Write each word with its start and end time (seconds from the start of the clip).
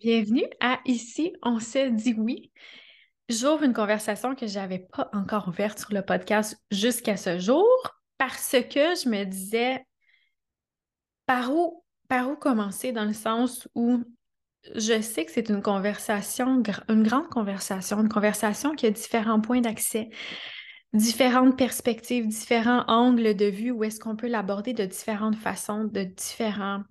Bienvenue 0.00 0.46
à 0.58 0.80
Ici, 0.86 1.36
on 1.40 1.60
s'est 1.60 1.92
dit 1.92 2.16
oui. 2.18 2.50
J'ouvre 3.28 3.62
une 3.62 3.72
conversation 3.72 4.34
que 4.34 4.48
je 4.48 4.58
n'avais 4.58 4.80
pas 4.80 5.08
encore 5.12 5.46
ouverte 5.46 5.78
sur 5.78 5.94
le 5.94 6.02
podcast 6.02 6.60
jusqu'à 6.72 7.16
ce 7.16 7.38
jour 7.38 7.64
parce 8.18 8.56
que 8.72 8.96
je 8.96 9.08
me 9.08 9.22
disais 9.22 9.86
par 11.26 11.54
où, 11.54 11.84
par 12.08 12.28
où 12.28 12.34
commencer 12.34 12.90
dans 12.90 13.04
le 13.04 13.12
sens 13.12 13.68
où 13.76 14.02
je 14.74 15.00
sais 15.00 15.26
que 15.26 15.30
c'est 15.30 15.48
une 15.48 15.62
conversation, 15.62 16.60
une 16.88 17.04
grande 17.04 17.28
conversation, 17.28 18.00
une 18.00 18.08
conversation 18.08 18.74
qui 18.74 18.86
a 18.86 18.90
différents 18.90 19.40
points 19.40 19.60
d'accès, 19.60 20.10
différentes 20.92 21.56
perspectives, 21.56 22.26
différents 22.26 22.84
angles 22.88 23.36
de 23.36 23.46
vue, 23.46 23.70
où 23.70 23.84
est-ce 23.84 24.00
qu'on 24.00 24.16
peut 24.16 24.26
l'aborder 24.26 24.72
de 24.72 24.86
différentes 24.86 25.36
façons, 25.36 25.84
de 25.84 26.02
différents 26.02 26.82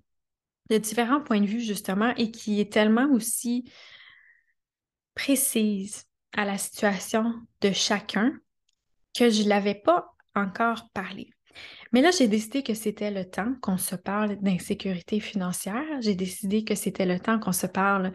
de 0.70 0.78
différents 0.78 1.20
points 1.20 1.40
de 1.40 1.46
vue, 1.46 1.60
justement, 1.60 2.14
et 2.16 2.30
qui 2.30 2.60
est 2.60 2.72
tellement 2.72 3.08
aussi 3.12 3.70
précise 5.14 6.04
à 6.32 6.44
la 6.44 6.58
situation 6.58 7.34
de 7.60 7.72
chacun 7.72 8.32
que 9.16 9.30
je 9.30 9.42
ne 9.42 9.48
l'avais 9.48 9.74
pas 9.74 10.12
encore 10.34 10.88
parlé. 10.92 11.30
Mais 11.92 12.02
là, 12.02 12.10
j'ai 12.10 12.26
décidé 12.26 12.64
que 12.64 12.74
c'était 12.74 13.12
le 13.12 13.24
temps 13.24 13.54
qu'on 13.62 13.78
se 13.78 13.94
parle 13.94 14.36
d'insécurité 14.40 15.20
financière. 15.20 15.84
J'ai 16.00 16.16
décidé 16.16 16.64
que 16.64 16.74
c'était 16.74 17.06
le 17.06 17.20
temps 17.20 17.38
qu'on 17.38 17.52
se 17.52 17.68
parle 17.68 18.12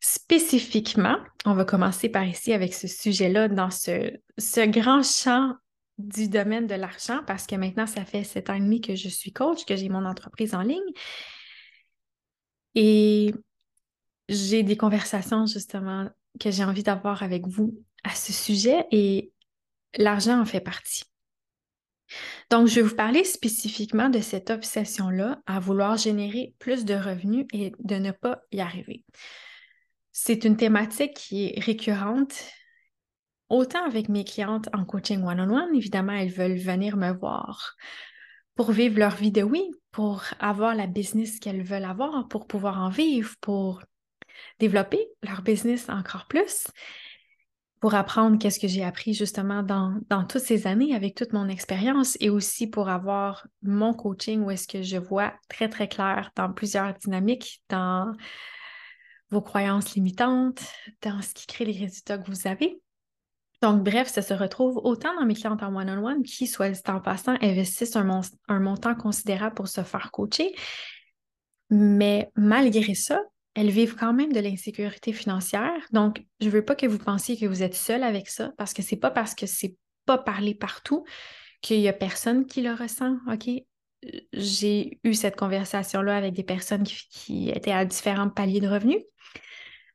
spécifiquement. 0.00 1.16
On 1.44 1.54
va 1.54 1.64
commencer 1.64 2.08
par 2.08 2.24
ici 2.24 2.52
avec 2.52 2.74
ce 2.74 2.88
sujet-là 2.88 3.48
dans 3.48 3.70
ce, 3.70 4.10
ce 4.36 4.66
grand 4.66 5.04
champ 5.04 5.54
du 5.98 6.28
domaine 6.28 6.66
de 6.66 6.74
l'argent 6.74 7.20
parce 7.26 7.46
que 7.46 7.54
maintenant, 7.54 7.86
ça 7.86 8.04
fait 8.04 8.24
sept 8.24 8.50
ans 8.50 8.54
et 8.54 8.60
demi 8.60 8.80
que 8.80 8.96
je 8.96 9.08
suis 9.08 9.32
coach, 9.32 9.64
que 9.64 9.76
j'ai 9.76 9.88
mon 9.88 10.04
entreprise 10.04 10.54
en 10.54 10.62
ligne 10.62 10.80
et 12.74 13.34
j'ai 14.28 14.62
des 14.62 14.76
conversations 14.76 15.46
justement 15.46 16.08
que 16.40 16.50
j'ai 16.50 16.64
envie 16.64 16.82
d'avoir 16.82 17.22
avec 17.22 17.46
vous 17.46 17.78
à 18.02 18.14
ce 18.14 18.32
sujet 18.32 18.86
et 18.90 19.32
l'argent 19.96 20.40
en 20.40 20.44
fait 20.44 20.60
partie. 20.60 21.04
Donc, 22.50 22.68
je 22.68 22.76
vais 22.76 22.82
vous 22.82 22.94
parler 22.94 23.24
spécifiquement 23.24 24.08
de 24.10 24.20
cette 24.20 24.50
obsession-là 24.50 25.40
à 25.46 25.58
vouloir 25.58 25.96
générer 25.96 26.54
plus 26.58 26.84
de 26.84 26.94
revenus 26.94 27.46
et 27.52 27.72
de 27.78 27.96
ne 27.96 28.10
pas 28.10 28.42
y 28.52 28.60
arriver. 28.60 29.04
C'est 30.12 30.44
une 30.44 30.56
thématique 30.56 31.14
qui 31.14 31.46
est 31.46 31.60
récurrente, 31.60 32.34
autant 33.48 33.84
avec 33.84 34.08
mes 34.08 34.24
clientes 34.24 34.68
en 34.72 34.84
coaching 34.84 35.24
one-on-one, 35.24 35.74
évidemment, 35.74 36.12
elles 36.12 36.30
veulent 36.30 36.58
venir 36.58 36.96
me 36.96 37.12
voir 37.12 37.74
pour 38.54 38.70
vivre 38.70 38.98
leur 38.98 39.16
vie 39.16 39.32
de 39.32 39.42
oui, 39.42 39.70
pour 39.94 40.24
avoir 40.40 40.74
la 40.74 40.88
business 40.88 41.38
qu'elles 41.38 41.62
veulent 41.62 41.84
avoir, 41.84 42.26
pour 42.26 42.48
pouvoir 42.48 42.80
en 42.80 42.88
vivre, 42.88 43.32
pour 43.40 43.80
développer 44.58 45.06
leur 45.22 45.42
business 45.42 45.88
encore 45.88 46.26
plus, 46.26 46.66
pour 47.78 47.94
apprendre 47.94 48.36
qu'est-ce 48.36 48.58
que 48.58 48.66
j'ai 48.66 48.82
appris 48.82 49.14
justement 49.14 49.62
dans, 49.62 49.96
dans, 50.10 50.24
toutes 50.24 50.42
ces 50.42 50.66
années 50.66 50.96
avec 50.96 51.14
toute 51.14 51.32
mon 51.32 51.48
expérience 51.48 52.16
et 52.18 52.28
aussi 52.28 52.66
pour 52.66 52.88
avoir 52.88 53.46
mon 53.62 53.94
coaching 53.94 54.40
où 54.40 54.50
est-ce 54.50 54.66
que 54.66 54.82
je 54.82 54.96
vois 54.96 55.32
très, 55.48 55.68
très 55.68 55.86
clair 55.86 56.32
dans 56.34 56.52
plusieurs 56.52 56.92
dynamiques, 56.94 57.62
dans 57.68 58.16
vos 59.30 59.42
croyances 59.42 59.94
limitantes, 59.94 60.64
dans 61.02 61.22
ce 61.22 61.34
qui 61.34 61.46
crée 61.46 61.66
les 61.66 61.78
résultats 61.78 62.18
que 62.18 62.28
vous 62.28 62.48
avez. 62.48 62.80
Donc, 63.62 63.82
bref, 63.82 64.08
ça 64.08 64.22
se 64.22 64.34
retrouve 64.34 64.78
autant 64.84 65.14
dans 65.18 65.24
mes 65.24 65.34
clientes 65.34 65.62
en 65.62 65.74
one-on-one 65.74 66.22
qui, 66.22 66.46
soit 66.46 66.70
dit 66.70 66.80
en 66.88 67.00
passant, 67.00 67.36
investissent 67.40 67.96
un, 67.96 68.60
montant 68.60 68.94
considérable 68.94 69.54
pour 69.54 69.68
se 69.68 69.82
faire 69.82 70.10
coacher. 70.10 70.54
Mais 71.70 72.30
malgré 72.36 72.94
ça, 72.94 73.22
elles 73.54 73.70
vivent 73.70 73.94
quand 73.94 74.12
même 74.12 74.32
de 74.32 74.40
l'insécurité 74.40 75.12
financière. 75.12 75.80
Donc, 75.92 76.24
je 76.40 76.46
ne 76.46 76.50
veux 76.50 76.64
pas 76.64 76.74
que 76.74 76.86
vous 76.86 76.98
pensiez 76.98 77.36
que 77.36 77.46
vous 77.46 77.62
êtes 77.62 77.74
seul 77.74 78.02
avec 78.02 78.28
ça 78.28 78.52
parce 78.58 78.74
que 78.74 78.82
c'est 78.82 78.96
pas 78.96 79.10
parce 79.10 79.34
que 79.34 79.46
c'est 79.46 79.76
pas 80.04 80.18
parlé 80.18 80.54
partout 80.54 81.04
qu'il 81.62 81.80
y 81.80 81.88
a 81.88 81.92
personne 81.92 82.46
qui 82.46 82.62
le 82.62 82.74
ressent. 82.74 83.16
OK? 83.32 83.48
J'ai 84.32 84.98
eu 85.04 85.14
cette 85.14 85.36
conversation-là 85.36 86.16
avec 86.16 86.34
des 86.34 86.42
personnes 86.42 86.82
qui 86.82 87.48
étaient 87.48 87.72
à 87.72 87.84
différents 87.86 88.28
paliers 88.28 88.60
de 88.60 88.68
revenus. 88.68 89.00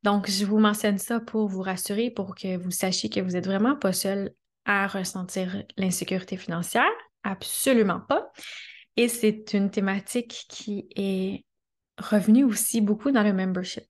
Donc, 0.03 0.29
je 0.29 0.45
vous 0.45 0.59
mentionne 0.59 0.97
ça 0.97 1.19
pour 1.19 1.47
vous 1.47 1.61
rassurer, 1.61 2.09
pour 2.09 2.35
que 2.35 2.57
vous 2.57 2.71
sachiez 2.71 3.09
que 3.09 3.19
vous 3.19 3.31
n'êtes 3.31 3.45
vraiment 3.45 3.75
pas 3.75 3.93
seul 3.93 4.31
à 4.65 4.87
ressentir 4.87 5.63
l'insécurité 5.77 6.37
financière. 6.37 6.89
Absolument 7.23 7.99
pas. 7.99 8.31
Et 8.95 9.07
c'est 9.07 9.53
une 9.53 9.71
thématique 9.71 10.45
qui 10.49 10.87
est 10.95 11.45
revenue 11.97 12.43
aussi 12.43 12.81
beaucoup 12.81 13.11
dans 13.11 13.23
le 13.23 13.33
membership. 13.33 13.83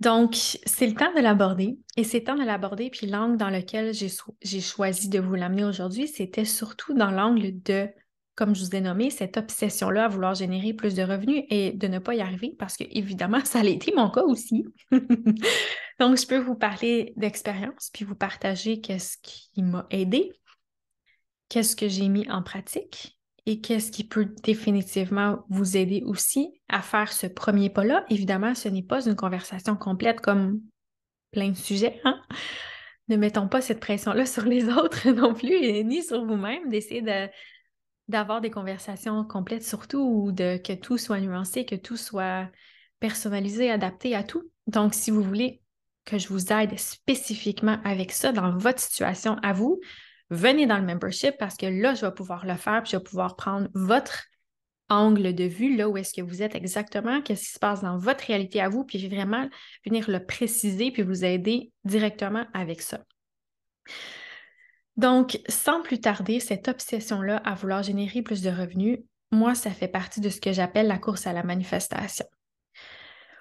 Donc, 0.00 0.34
c'est 0.64 0.86
le 0.86 0.94
temps 0.94 1.12
de 1.14 1.20
l'aborder 1.20 1.78
et 1.96 2.04
c'est 2.04 2.20
le 2.20 2.24
temps 2.24 2.36
de 2.36 2.44
l'aborder. 2.44 2.88
Puis 2.90 3.06
l'angle 3.06 3.36
dans 3.36 3.50
lequel 3.50 3.92
j'ai 3.92 4.60
choisi 4.60 5.08
de 5.08 5.18
vous 5.18 5.34
l'amener 5.34 5.64
aujourd'hui, 5.64 6.06
c'était 6.06 6.44
surtout 6.44 6.94
dans 6.94 7.10
l'angle 7.10 7.60
de 7.62 7.88
comme 8.38 8.54
je 8.54 8.64
vous 8.64 8.76
ai 8.76 8.80
nommé, 8.80 9.10
cette 9.10 9.36
obsession-là 9.36 10.04
à 10.04 10.08
vouloir 10.08 10.32
générer 10.32 10.72
plus 10.72 10.94
de 10.94 11.02
revenus 11.02 11.42
et 11.50 11.72
de 11.72 11.88
ne 11.88 11.98
pas 11.98 12.14
y 12.14 12.20
arriver 12.20 12.54
parce 12.56 12.76
que, 12.76 12.84
évidemment, 12.88 13.40
ça 13.44 13.58
a 13.58 13.64
été 13.64 13.92
mon 13.96 14.10
cas 14.10 14.22
aussi. 14.22 14.64
Donc, 15.98 16.16
je 16.16 16.24
peux 16.24 16.38
vous 16.38 16.54
parler 16.54 17.14
d'expérience 17.16 17.90
puis 17.92 18.04
vous 18.04 18.14
partager 18.14 18.80
qu'est-ce 18.80 19.16
qui 19.20 19.60
m'a 19.60 19.88
aidé, 19.90 20.32
qu'est-ce 21.48 21.74
que 21.74 21.88
j'ai 21.88 22.08
mis 22.08 22.30
en 22.30 22.44
pratique 22.44 23.18
et 23.44 23.60
qu'est-ce 23.60 23.90
qui 23.90 24.04
peut 24.04 24.26
définitivement 24.44 25.44
vous 25.48 25.76
aider 25.76 26.04
aussi 26.06 26.60
à 26.68 26.80
faire 26.80 27.12
ce 27.12 27.26
premier 27.26 27.70
pas-là. 27.70 28.04
Évidemment, 28.08 28.54
ce 28.54 28.68
n'est 28.68 28.84
pas 28.84 29.04
une 29.04 29.16
conversation 29.16 29.74
complète 29.74 30.20
comme 30.20 30.60
plein 31.32 31.48
de 31.48 31.56
sujets. 31.56 32.00
Hein? 32.04 32.20
Ne 33.08 33.16
mettons 33.16 33.48
pas 33.48 33.62
cette 33.62 33.80
pression-là 33.80 34.26
sur 34.26 34.44
les 34.44 34.68
autres 34.78 35.08
non 35.10 35.34
plus 35.34 35.82
ni 35.82 36.04
sur 36.04 36.24
vous-même 36.24 36.68
d'essayer 36.68 37.02
de 37.02 37.28
d'avoir 38.08 38.40
des 38.40 38.50
conversations 38.50 39.24
complètes 39.24 39.64
surtout 39.64 40.00
ou 40.00 40.32
de 40.32 40.56
que 40.56 40.72
tout 40.72 40.98
soit 40.98 41.20
nuancé, 41.20 41.64
que 41.64 41.76
tout 41.76 41.96
soit 41.96 42.48
personnalisé, 43.00 43.70
adapté 43.70 44.14
à 44.14 44.24
tout. 44.24 44.50
Donc, 44.66 44.94
si 44.94 45.10
vous 45.10 45.22
voulez 45.22 45.62
que 46.04 46.18
je 46.18 46.28
vous 46.28 46.52
aide 46.52 46.78
spécifiquement 46.78 47.78
avec 47.84 48.12
ça 48.12 48.32
dans 48.32 48.56
votre 48.56 48.80
situation 48.80 49.36
à 49.42 49.52
vous, 49.52 49.80
venez 50.30 50.66
dans 50.66 50.78
le 50.78 50.86
membership 50.86 51.36
parce 51.38 51.56
que 51.56 51.66
là, 51.66 51.94
je 51.94 52.06
vais 52.06 52.12
pouvoir 52.12 52.46
le 52.46 52.54
faire, 52.54 52.82
puis 52.82 52.92
je 52.92 52.96
vais 52.96 53.02
pouvoir 53.02 53.36
prendre 53.36 53.68
votre 53.74 54.24
angle 54.88 55.34
de 55.34 55.44
vue, 55.44 55.76
là 55.76 55.88
où 55.88 55.96
est-ce 55.98 56.14
que 56.14 56.22
vous 56.22 56.42
êtes 56.42 56.54
exactement, 56.54 57.20
qu'est-ce 57.20 57.44
qui 57.44 57.52
se 57.52 57.58
passe 57.58 57.82
dans 57.82 57.98
votre 57.98 58.24
réalité 58.24 58.60
à 58.60 58.70
vous, 58.70 58.84
puis 58.84 59.06
vraiment 59.06 59.48
venir 59.84 60.08
le 60.10 60.24
préciser, 60.24 60.90
puis 60.90 61.02
vous 61.02 61.24
aider 61.24 61.72
directement 61.84 62.46
avec 62.54 62.80
ça. 62.80 63.04
Donc, 64.98 65.40
sans 65.48 65.80
plus 65.80 66.00
tarder, 66.00 66.40
cette 66.40 66.66
obsession-là 66.66 67.36
à 67.44 67.54
vouloir 67.54 67.84
générer 67.84 68.20
plus 68.20 68.42
de 68.42 68.50
revenus, 68.50 68.98
moi, 69.30 69.54
ça 69.54 69.70
fait 69.70 69.86
partie 69.86 70.20
de 70.20 70.28
ce 70.28 70.40
que 70.40 70.52
j'appelle 70.52 70.88
la 70.88 70.98
course 70.98 71.28
à 71.28 71.32
la 71.32 71.44
manifestation. 71.44 72.26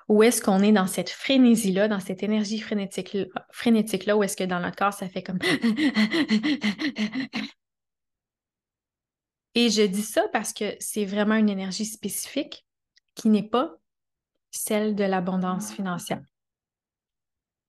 Où 0.07 0.21
est-ce 0.21 0.39
qu'on 0.39 0.61
est 0.61 0.71
dans 0.71 0.85
cette 0.85 1.09
frénésie-là, 1.09 1.87
dans 1.87 1.99
cette 1.99 2.21
énergie 2.21 2.59
frénétique-là, 2.59 3.25
frénétique 3.51 4.07
où 4.13 4.21
est-ce 4.21 4.37
que 4.37 4.43
dans 4.43 4.59
notre 4.59 4.75
corps, 4.75 4.93
ça 4.93 5.09
fait 5.09 5.23
comme... 5.23 5.39
Et 9.55 9.71
je 9.71 9.81
dis 9.81 10.03
ça 10.03 10.27
parce 10.31 10.53
que 10.53 10.75
c'est 10.79 11.05
vraiment 11.05 11.33
une 11.33 11.49
énergie 11.49 11.85
spécifique 11.85 12.67
qui 13.15 13.29
n'est 13.29 13.49
pas 13.49 13.73
celle 14.51 14.93
de 14.93 15.03
l'abondance 15.03 15.73
financière, 15.73 16.21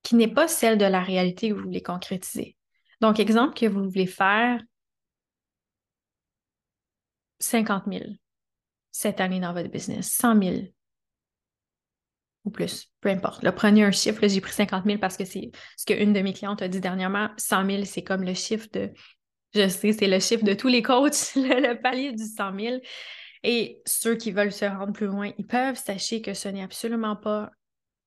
qui 0.03 0.15
n'est 0.15 0.29
pas 0.29 0.47
celle 0.47 0.77
de 0.77 0.85
la 0.85 1.01
réalité 1.01 1.49
que 1.49 1.55
vous 1.55 1.63
voulez 1.63 1.83
concrétiser. 1.83 2.58
Donc, 3.01 3.21
exemple 3.21 3.55
que 3.55 3.67
vous 3.67 3.85
voulez 3.85 4.07
faire 4.07 4.61
50 7.41 7.85
000 7.91 8.05
cette 8.91 9.21
année 9.21 9.41
dans 9.41 9.53
votre 9.53 9.71
business, 9.71 10.11
100 10.13 10.43
000 10.43 10.57
ou 12.45 12.51
plus, 12.51 12.91
peu 13.01 13.11
importe. 13.11 13.43
Là, 13.43 13.53
prenez 13.53 13.85
un 13.85 13.91
chiffre, 13.91 14.27
j'ai 14.27 14.41
pris 14.41 14.53
50 14.53 14.85
000 14.87 14.99
parce 14.99 15.17
que 15.17 15.25
c'est 15.25 15.51
ce 15.77 15.85
qu'une 15.85 16.13
de 16.13 16.21
mes 16.21 16.33
clientes 16.33 16.63
a 16.63 16.69
dit 16.69 16.81
dernièrement. 16.81 17.29
100 17.37 17.67
000, 17.67 17.85
c'est 17.85 18.03
comme 18.03 18.25
le 18.25 18.35
chiffre 18.35 18.67
de, 18.73 18.91
je 19.55 19.69
sais, 19.69 19.93
c'est 19.93 20.09
le 20.09 20.19
chiffre 20.19 20.45
de 20.45 20.55
tous 20.55 20.69
les 20.69 20.83
coachs, 20.83 21.35
le, 21.37 21.69
le 21.69 21.81
palier 21.81 22.13
du 22.13 22.25
100 22.25 22.59
000. 22.59 22.77
Et 23.45 23.81
ceux 23.87 24.17
qui 24.17 24.33
veulent 24.33 24.53
se 24.53 24.65
rendre 24.65 24.93
plus 24.93 25.07
loin, 25.07 25.33
ils 25.39 25.47
peuvent. 25.47 25.77
Sachez 25.77 26.23
que 26.23 26.35
ce 26.35 26.49
n'est 26.49 26.63
absolument 26.63 27.17
pas 27.17 27.51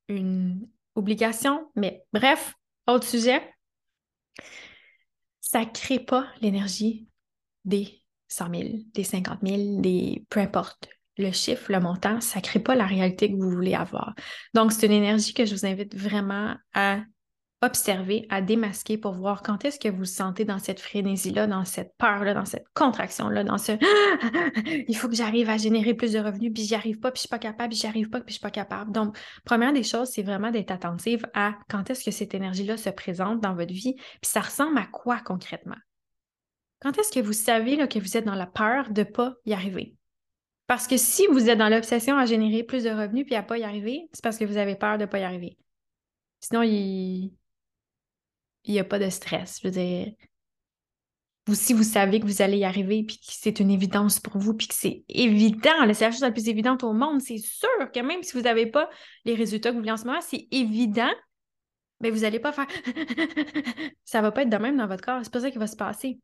une 0.10 0.68
obligation. 0.96 1.72
Mais 1.76 2.04
bref, 2.12 2.54
autre 2.88 3.08
sujet 3.08 3.42
ça 5.52 5.60
ne 5.60 5.66
crée 5.66 6.00
pas 6.00 6.28
l'énergie 6.40 7.08
des 7.66 8.02
100 8.30 8.56
000, 8.56 8.70
des 8.94 9.04
50 9.04 9.40
000, 9.46 9.82
des 9.82 10.26
peu 10.30 10.40
importe 10.40 10.90
le 11.18 11.32
chiffre, 11.34 11.72
le 11.74 11.82
montant, 11.82 12.22
ça 12.22 12.40
ne 12.40 12.44
crée 12.44 12.62
pas 12.62 12.74
la 12.74 12.86
réalité 12.86 13.30
que 13.30 13.36
vous 13.36 13.50
voulez 13.50 13.74
avoir. 13.74 14.16
Donc, 14.54 14.72
c'est 14.72 14.86
une 14.86 14.94
énergie 14.94 15.34
que 15.34 15.46
je 15.46 15.54
vous 15.54 15.66
invite 15.66 15.94
vraiment 15.94 16.56
à 16.74 17.02
observer, 17.62 18.26
à 18.30 18.42
démasquer 18.42 18.98
pour 18.98 19.14
voir 19.14 19.44
quand 19.44 19.64
est-ce 19.66 19.80
que 19.80 19.88
vous 19.88 20.00
vous 20.00 20.06
sentez 20.06 20.46
dans 20.46 20.58
cette 20.58 20.80
frénésie-là, 20.80 21.46
dans 21.46 21.64
cette 21.64 21.96
peur-là, 21.98 22.34
dans 22.34 22.46
cette 22.46 22.66
contraction-là, 22.74 23.44
dans 23.44 23.60
ce 23.60 23.74
il 24.88 24.98
faut 24.98 25.08
que 25.08 25.16
j'arrive 25.16 25.50
à 25.50 25.58
générer 25.58 25.94
plus 25.94 26.14
de 26.14 26.20
revenus, 26.20 26.52
puis 26.54 26.64
j'y 26.64 26.74
arrive 26.74 27.00
pas, 27.00 27.12
puis 27.12 27.20
je 27.20 27.22
suis 27.22 27.30
pas 27.30 27.40
capable, 27.40 27.70
puis 27.70 27.80
j'y 27.80 27.88
arrive 27.88 28.10
pas, 28.10 28.20
puis 28.20 28.30
je 28.30 28.34
suis 28.34 28.42
pas 28.42 28.52
capable. 28.52 28.92
Donc, 28.92 29.16
première 29.46 29.74
des 29.74 29.84
choses, 29.84 30.10
c'est 30.10 30.24
vraiment 30.24 30.50
d'être 30.50 30.72
attentive 30.72 31.26
à 31.34 31.58
quand 31.70 31.90
est-ce 31.90 32.04
que 32.04 32.12
cette 32.12 32.34
énergie-là 32.34 32.78
se 32.78 32.90
présente 32.90 33.42
dans 33.42 33.54
votre 33.54 33.74
vie, 33.74 33.94
puis 33.96 34.32
ça 34.32 34.42
ressemble 34.42 34.78
à 34.80 34.88
quoi 34.88 35.20
concrètement? 35.20 35.78
Quand 36.80 36.98
est-ce 36.98 37.12
que 37.12 37.20
vous 37.20 37.34
savez 37.34 37.76
là, 37.76 37.88
que 37.88 38.00
vous 38.00 38.18
êtes 38.18 38.26
dans 38.26 38.34
la 38.34 38.48
peur 38.48 38.90
de 38.90 39.04
pas 39.04 39.36
y 39.46 39.54
arriver? 39.54 39.96
Parce 40.66 40.88
que 40.88 40.98
si 40.98 41.28
vous 41.28 41.50
êtes 41.50 41.60
dans 41.60 41.70
l'obsession 41.70 42.18
à 42.18 42.26
générer 42.26 42.64
plus 42.64 42.86
de 42.86 42.90
revenus 42.90 43.26
puis 43.26 43.36
à 43.36 43.44
pas 43.44 43.60
y 43.60 43.64
arriver, 43.64 44.10
c'est 44.14 44.24
parce 44.24 44.38
que 44.38 44.46
vous 44.46 44.58
avez 44.58 44.76
peur 44.76 44.98
de 44.98 45.06
pas 45.06 45.20
y 45.20 45.24
arriver. 45.24 45.58
Sinon, 46.40 46.64
il 46.64 47.34
n'y 48.68 48.80
a 48.80 48.84
pas 48.84 49.00
de 49.00 49.10
stress. 49.10 49.60
Je 49.62 49.68
veux 49.68 49.72
dire, 49.72 50.14
vous, 51.48 51.56
si 51.56 51.74
vous 51.74 51.84
savez 51.84 52.20
que 52.20 52.26
vous 52.26 52.42
allez 52.42 52.58
y 52.58 52.66
arriver, 52.66 53.04
puis 53.04 53.18
que 53.18 53.26
c'est 53.26 53.60
une 53.60 53.72
évidence 53.72 54.20
pour 54.20 54.38
vous, 54.38 54.54
puis 54.54 54.68
que 54.68 54.76
c'est 54.76 55.04
évident, 55.10 55.72
c'est 55.94 56.06
la 56.06 56.12
chose 56.12 56.22
la 56.22 56.32
plus 56.32 56.48
évidente 56.50 56.84
au 56.84 56.94
monde, 56.94 57.20
c'est 57.22 57.40
sûr 57.40 57.92
que 57.94 58.00
même 58.00 58.22
si 58.24 58.34
vous 58.34 58.44
n'avez 58.44 58.68
pas 58.68 58.90
les 59.26 59.36
résultats 59.36 59.70
que 59.70 59.76
vous 59.76 59.82
voulez 59.82 59.92
en 59.92 59.98
ce 59.98 60.06
moment, 60.06 60.22
c'est 60.22 60.48
évident, 60.52 61.12
mais 62.00 62.12
vous 62.12 62.20
n'allez 62.20 62.40
pas 62.40 62.52
faire 62.52 62.68
ça 64.06 64.22
va 64.22 64.32
pas 64.32 64.44
être 64.44 64.50
de 64.50 64.58
même 64.58 64.78
dans 64.78 64.88
votre 64.88 65.04
corps. 65.04 65.20
C'est 65.24 65.34
pas 65.34 65.42
ça 65.42 65.52
qui 65.52 65.58
va 65.58 65.68
se 65.68 65.76
passer 65.76 66.20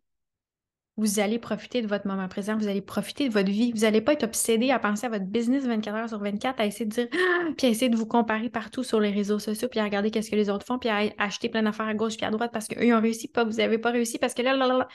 vous 0.98 1.20
allez 1.20 1.38
profiter 1.38 1.84
de 1.84 1.88
votre 1.88 2.08
moment 2.08 2.28
présent, 2.28 2.58
vous 2.58 2.68
allez 2.68 2.82
profiter 2.82 3.30
de 3.30 3.34
votre 3.34 3.52
vie. 3.52 3.72
Vous 3.72 3.82
n'allez 3.82 4.02
pas 4.02 4.14
être 4.14 4.24
obsédé 4.24 4.72
à 4.72 4.80
penser 4.80 5.06
à 5.06 5.10
votre 5.10 5.26
business 5.26 5.64
24 5.64 5.96
heures 5.96 6.10
sur 6.10 6.20
24, 6.20 6.60
à 6.60 6.66
essayer 6.66 6.86
de 6.86 6.92
dire, 6.92 7.08
puis 7.58 7.68
à 7.68 7.70
essayer 7.70 7.90
de 7.90 7.96
vous 7.96 8.08
comparer 8.08 8.50
partout 8.50 8.84
sur 8.84 9.00
les 9.00 9.12
réseaux 9.12 9.38
sociaux, 9.38 9.68
puis 9.70 9.80
à 9.80 9.84
regarder 9.84 10.10
qu'est-ce 10.10 10.32
que 10.32 10.36
les 10.36 10.50
autres 10.50 10.66
font, 10.66 10.80
puis 10.80 10.90
à 10.90 11.04
acheter 11.20 11.50
plein 11.50 11.62
d'affaires 11.62 11.88
à 11.88 11.94
gauche 11.94 12.18
puis 12.18 12.26
à 12.26 12.32
droite 12.32 12.52
parce 12.52 12.68
qu'eux 12.68 12.96
ont 12.96 13.02
réussi, 13.02 13.28
pas 13.28 13.44
vous 13.44 13.58
n'avez 13.58 13.78
pas 13.78 13.92
réussi 13.92 14.18
parce 14.18 14.34
que 14.34 14.42
là, 14.42 14.56
là, 14.56 14.68
là, 14.68 14.88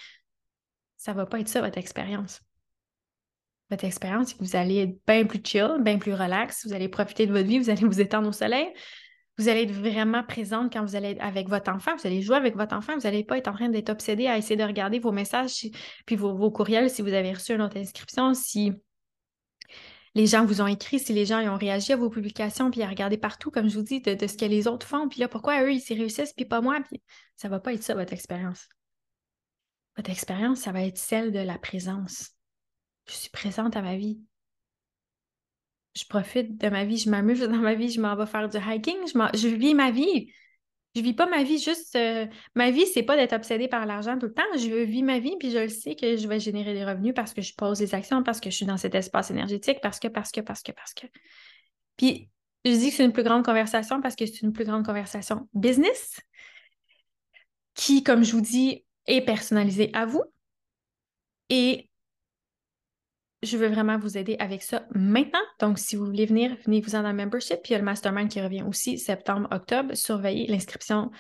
ça 0.97 1.13
va 1.13 1.25
pas 1.25 1.39
être 1.39 1.49
ça 1.49 1.61
votre 1.61 1.79
expérience. 1.79 2.41
Votre 3.71 3.85
expérience, 3.85 4.29
c'est 4.29 4.39
que 4.39 4.45
vous 4.45 4.57
allez 4.57 4.79
être 4.79 4.99
bien 5.07 5.25
plus 5.25 5.41
chill, 5.43 5.77
bien 5.81 5.99
plus 5.99 6.15
relax, 6.15 6.67
vous 6.67 6.75
allez 6.75 6.89
profiter 6.89 7.27
de 7.27 7.33
votre 7.33 7.47
vie, 7.47 7.59
vous 7.59 7.71
allez 7.71 7.87
vous 7.87 8.01
étendre 8.01 8.29
au 8.29 8.33
soleil, 8.33 8.67
vous 9.39 9.49
allez 9.49 9.63
être 9.63 9.73
vraiment 9.73 10.23
présente 10.23 10.73
quand 10.73 10.85
vous 10.85 10.95
allez 10.95 11.11
être 11.11 11.23
avec 11.23 11.49
votre 11.49 11.71
enfant, 11.71 11.97
vous 11.97 12.07
allez 12.07 12.23
jouer 12.23 12.37
avec 12.37 12.57
votre 12.57 12.75
enfant, 12.75 12.95
vous 12.95 13.03
n'allez 13.03 13.25
pas 13.25 13.39
être 13.39 13.49
en 13.49 13.55
train 13.55 13.69
d'être 13.69 13.91
obsédé 13.91 14.27
à 14.27 14.37
essayer 14.37 14.57
de 14.57 14.65
regarder 14.65 14.99
vos 14.99 15.13
messages, 15.13 15.69
puis 16.05 16.17
vos, 16.17 16.51
courriels 16.51 16.91
si 16.91 17.03
vous 17.03 17.13
avez 17.13 17.33
reçu 17.33 17.55
une 17.55 17.63
autre 17.63 17.79
inscription, 17.79 18.35
si 18.35 18.73
les 20.15 20.27
gens 20.27 20.45
vous 20.45 20.61
ont 20.61 20.67
écrit, 20.67 20.99
si 20.99 21.15
les 21.15 21.25
gens 21.25 21.41
ont 21.41 21.57
réagi 21.57 21.95
à 21.95 21.97
vos 21.97 22.11
publications, 22.11 22.71
puis 22.71 22.83
à 22.83 22.89
regarder 22.89 23.17
partout, 23.17 23.51
comme 23.51 23.69
je 23.69 23.79
vous 23.79 23.85
dis, 23.85 24.03
de, 24.03 24.27
ce 24.27 24.37
que 24.37 24.45
les 24.45 24.69
autres 24.69 24.87
font, 24.87 25.09
puis 25.09 25.21
là, 25.21 25.29
pourquoi 25.29 25.63
eux, 25.63 25.73
ils 25.73 25.81
s'y 25.81 25.95
réussissent, 25.95 26.35
puis 26.35 26.45
pas 26.45 26.61
moi, 26.61 26.81
puis 26.87 27.03
ça 27.35 27.49
va 27.49 27.61
pas 27.61 27.73
être 27.73 27.83
ça, 27.83 27.95
votre 27.95 28.13
expérience. 28.13 28.69
Votre 29.97 30.11
expérience, 30.11 30.61
ça 30.61 30.73
va 30.73 30.83
être 30.83 30.99
celle 30.99 31.33
de 31.33 31.39
la 31.39 31.59
présence. 31.59 32.33
Je 33.07 33.15
suis 33.15 33.31
présente 33.31 33.77
à 33.77 33.83
ma 33.83 33.97
vie 33.97 34.21
profite 36.13 36.59
de 36.59 36.69
ma 36.69 36.85
vie, 36.85 36.99
je 36.99 37.09
m'amuse 37.09 37.41
dans 37.41 37.57
ma 37.57 37.75
vie, 37.75 37.91
je 37.91 38.01
m'en 38.01 38.15
vais 38.15 38.27
faire 38.27 38.49
du 38.49 38.59
hiking, 38.59 38.99
je, 39.07 39.49
vis 39.49 39.75
ma 39.75 39.91
vie. 39.91 40.31
Je 40.95 41.01
vis 41.01 41.15
pas 41.15 41.25
ma 41.25 41.43
vie 41.43 41.59
juste. 41.59 41.97
Euh, 41.97 42.27
ma 42.55 42.71
vie, 42.71 42.85
c'est 42.87 43.03
pas 43.03 43.17
d'être 43.17 43.33
obsédée 43.33 43.67
par 43.67 43.87
l'argent 43.87 44.19
tout 44.19 44.27
le 44.27 44.35
temps. 44.35 44.43
Je 44.55 44.85
vis 44.85 45.03
ma 45.03 45.19
vie, 45.19 45.37
puis 45.39 45.51
je 45.51 45.59
le 45.59 45.69
sais 45.69 45.97
que 45.97 46.19
je 46.19 46.29
vais 46.29 46.39
générer 46.39 46.75
des 46.75 46.85
revenus 46.85 47.15
parce 47.15 47.33
que 47.33 47.41
je 47.41 47.55
pose 47.55 47.79
des 47.79 47.95
actions, 47.95 48.23
parce 48.23 48.41
que 48.41 48.51
je 48.51 48.57
suis 48.57 48.67
dans 48.67 48.77
cet 48.77 48.95
espace 48.95 49.31
énergétique, 49.31 49.79
parce 49.81 49.99
que, 49.99 50.09
parce 50.09 50.31
que, 50.31 50.43
parce 50.43 50.63
que, 50.63 50.73
parce 50.73 50.93
que. 50.93 51.07
Puis, 51.97 52.29
je 52.67 52.73
dis 52.73 52.91
que 52.91 52.97
c'est 52.97 53.05
une 53.07 53.13
plus 53.13 53.25
grande 53.25 53.45
conversation 53.45 54.03
parce 54.03 54.15
que 54.15 54.27
c'est 54.27 54.43
une 54.43 54.53
plus 54.53 54.67
grande 54.67 54.85
conversation 54.85 55.49
business 55.55 56.21
qui, 57.75 58.03
comme 58.03 58.23
je 58.23 58.33
vous 58.33 58.43
dis, 58.43 58.85
est 59.07 59.23
personnalisée 59.23 59.91
à 59.95 60.05
vous. 60.05 60.23
Et 61.49 61.89
je 63.43 63.57
veux 63.57 63.69
vraiment 63.69 63.99
vous 63.99 64.17
aider 64.17 64.37
avec 64.39 64.63
ça 64.63 64.87
maintenant. 64.95 65.43
Donc, 65.59 65.79
si 65.79 65.97
vous 65.97 66.07
voulez 66.07 66.27
venir, 66.27 66.57
venez-vous 66.65 66.95
en 66.95 67.05
un 67.05 67.13
membership. 67.13 67.63
Puis 67.63 67.71
il 67.71 67.73
y 67.73 67.75
a 67.77 67.79
le 67.79 67.85
mastermind 67.85 68.29
qui 68.29 68.41
revient 68.41 68.63
aussi 68.63 68.99
septembre, 68.99 69.49
octobre. 69.51 69.95
Surveillez 69.95 70.47
l'inscription 70.47 71.11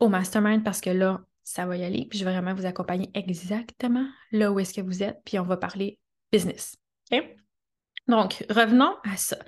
au 0.00 0.08
mastermind 0.08 0.62
parce 0.62 0.80
que 0.80 0.90
là, 0.90 1.20
ça 1.42 1.64
va 1.64 1.76
y 1.76 1.84
aller. 1.84 2.06
Puis 2.10 2.18
je 2.18 2.24
vais 2.24 2.32
vraiment 2.32 2.54
vous 2.54 2.66
accompagner 2.66 3.10
exactement 3.14 4.06
là 4.32 4.52
où 4.52 4.60
est-ce 4.60 4.74
que 4.74 4.82
vous 4.82 5.02
êtes. 5.02 5.18
Puis 5.24 5.38
on 5.38 5.44
va 5.44 5.56
parler 5.56 5.98
business. 6.30 6.76
Donc, 8.06 8.44
revenons 8.50 8.94
à 9.04 9.16
ça. 9.16 9.38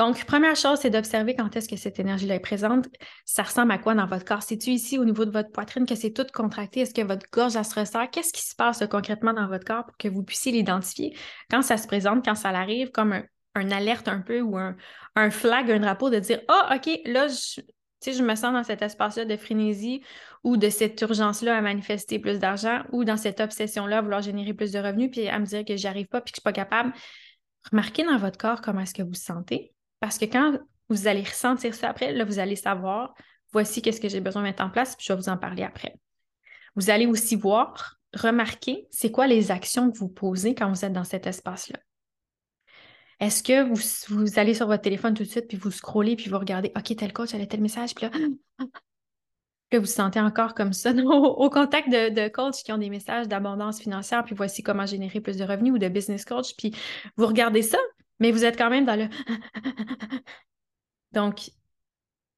Donc, 0.00 0.24
première 0.24 0.56
chose, 0.56 0.78
c'est 0.80 0.88
d'observer 0.88 1.34
quand 1.34 1.54
est-ce 1.54 1.68
que 1.68 1.76
cette 1.76 2.00
énergie-là 2.00 2.36
est 2.36 2.40
présente. 2.40 2.86
Ça 3.26 3.42
ressemble 3.42 3.70
à 3.70 3.76
quoi 3.76 3.94
dans 3.94 4.06
votre 4.06 4.24
corps? 4.24 4.42
C'est-tu 4.42 4.70
ici 4.70 4.96
au 4.96 5.04
niveau 5.04 5.26
de 5.26 5.30
votre 5.30 5.52
poitrine 5.52 5.84
que 5.84 5.94
c'est 5.94 6.10
tout 6.10 6.24
contracté? 6.32 6.80
Est-ce 6.80 6.94
que 6.94 7.02
votre 7.02 7.26
gorge, 7.30 7.54
elle 7.54 7.66
se 7.66 7.78
resserre? 7.78 8.08
Qu'est-ce 8.10 8.32
qui 8.32 8.40
se 8.40 8.54
passe 8.54 8.82
concrètement 8.90 9.34
dans 9.34 9.46
votre 9.46 9.66
corps 9.66 9.84
pour 9.84 9.98
que 9.98 10.08
vous 10.08 10.22
puissiez 10.22 10.52
l'identifier? 10.52 11.14
Quand 11.50 11.60
ça 11.60 11.76
se 11.76 11.86
présente, 11.86 12.24
quand 12.24 12.34
ça 12.34 12.48
arrive, 12.48 12.90
comme 12.92 13.12
un, 13.54 13.70
alerte 13.70 14.08
un 14.08 14.20
peu 14.20 14.40
ou 14.40 14.56
un, 14.56 15.30
flag, 15.30 15.70
un 15.70 15.80
drapeau 15.80 16.08
de 16.08 16.18
dire 16.18 16.40
Ah, 16.48 16.76
OK, 16.76 16.98
là, 17.04 17.28
je, 17.28 17.60
je 18.10 18.22
me 18.22 18.34
sens 18.36 18.54
dans 18.54 18.64
cet 18.64 18.80
espace-là 18.80 19.26
de 19.26 19.36
frénésie 19.36 20.02
ou 20.44 20.56
de 20.56 20.70
cette 20.70 20.98
urgence-là 21.02 21.58
à 21.58 21.60
manifester 21.60 22.18
plus 22.18 22.38
d'argent 22.38 22.84
ou 22.92 23.04
dans 23.04 23.18
cette 23.18 23.40
obsession-là 23.40 23.98
à 23.98 24.00
vouloir 24.00 24.22
générer 24.22 24.54
plus 24.54 24.72
de 24.72 24.78
revenus 24.78 25.10
puis 25.10 25.28
à 25.28 25.38
me 25.38 25.44
dire 25.44 25.62
que 25.62 25.76
j'y 25.76 25.88
arrive 25.88 26.06
pas 26.06 26.22
puis 26.22 26.32
que 26.32 26.36
je 26.36 26.40
suis 26.40 26.42
pas 26.42 26.54
capable. 26.54 26.94
Remarquez 27.70 28.04
dans 28.04 28.16
votre 28.16 28.38
corps 28.38 28.62
comment 28.62 28.80
est-ce 28.80 28.94
que 28.94 29.02
vous 29.02 29.12
sentez. 29.12 29.74
Parce 30.00 30.18
que 30.18 30.24
quand 30.24 30.58
vous 30.88 31.06
allez 31.06 31.22
ressentir 31.22 31.74
ça 31.74 31.90
après, 31.90 32.12
là, 32.12 32.24
vous 32.24 32.38
allez 32.38 32.56
savoir, 32.56 33.14
voici 33.52 33.80
qu'est-ce 33.80 34.00
que 34.00 34.08
j'ai 34.08 34.20
besoin 34.20 34.42
de 34.42 34.48
mettre 34.48 34.64
en 34.64 34.70
place, 34.70 34.96
puis 34.96 35.06
je 35.06 35.12
vais 35.12 35.18
vous 35.18 35.28
en 35.28 35.36
parler 35.36 35.62
après. 35.62 35.94
Vous 36.74 36.90
allez 36.90 37.06
aussi 37.06 37.36
voir, 37.36 38.00
remarquer, 38.14 38.88
c'est 38.90 39.10
quoi 39.10 39.26
les 39.26 39.50
actions 39.50 39.90
que 39.90 39.98
vous 39.98 40.08
posez 40.08 40.54
quand 40.54 40.68
vous 40.68 40.84
êtes 40.84 40.92
dans 40.92 41.04
cet 41.04 41.26
espace-là. 41.26 41.78
Est-ce 43.20 43.42
que 43.42 43.62
vous, 44.08 44.38
allez 44.38 44.54
sur 44.54 44.66
votre 44.66 44.82
téléphone 44.82 45.12
tout 45.12 45.24
de 45.24 45.28
suite, 45.28 45.46
puis 45.46 45.58
vous 45.58 45.70
scrollez, 45.70 46.16
puis 46.16 46.30
vous 46.30 46.38
regardez, 46.38 46.72
OK, 46.74 46.96
tel 46.96 47.12
coach, 47.12 47.34
elle 47.34 47.42
a 47.42 47.46
tel 47.46 47.60
message, 47.60 47.94
puis 47.94 48.06
là, 48.06 48.12
que 49.70 49.76
vous 49.76 49.86
sentez 49.86 50.18
encore 50.18 50.54
comme 50.54 50.72
ça 50.72 50.92
au, 51.04 51.50
contact 51.50 51.90
de, 51.90 52.08
de 52.08 52.28
coachs 52.28 52.62
qui 52.64 52.72
ont 52.72 52.78
des 52.78 52.88
messages 52.88 53.28
d'abondance 53.28 53.80
financière, 53.80 54.24
puis 54.24 54.34
voici 54.34 54.62
comment 54.62 54.86
générer 54.86 55.20
plus 55.20 55.36
de 55.36 55.44
revenus 55.44 55.74
ou 55.74 55.78
de 55.78 55.88
business 55.88 56.24
coach, 56.24 56.56
puis 56.56 56.74
vous 57.16 57.26
regardez 57.26 57.62
ça, 57.62 57.78
mais 58.20 58.30
vous 58.30 58.44
êtes 58.44 58.56
quand 58.56 58.70
même 58.70 58.84
dans 58.84 58.96
le... 58.96 59.08
Donc, 61.12 61.50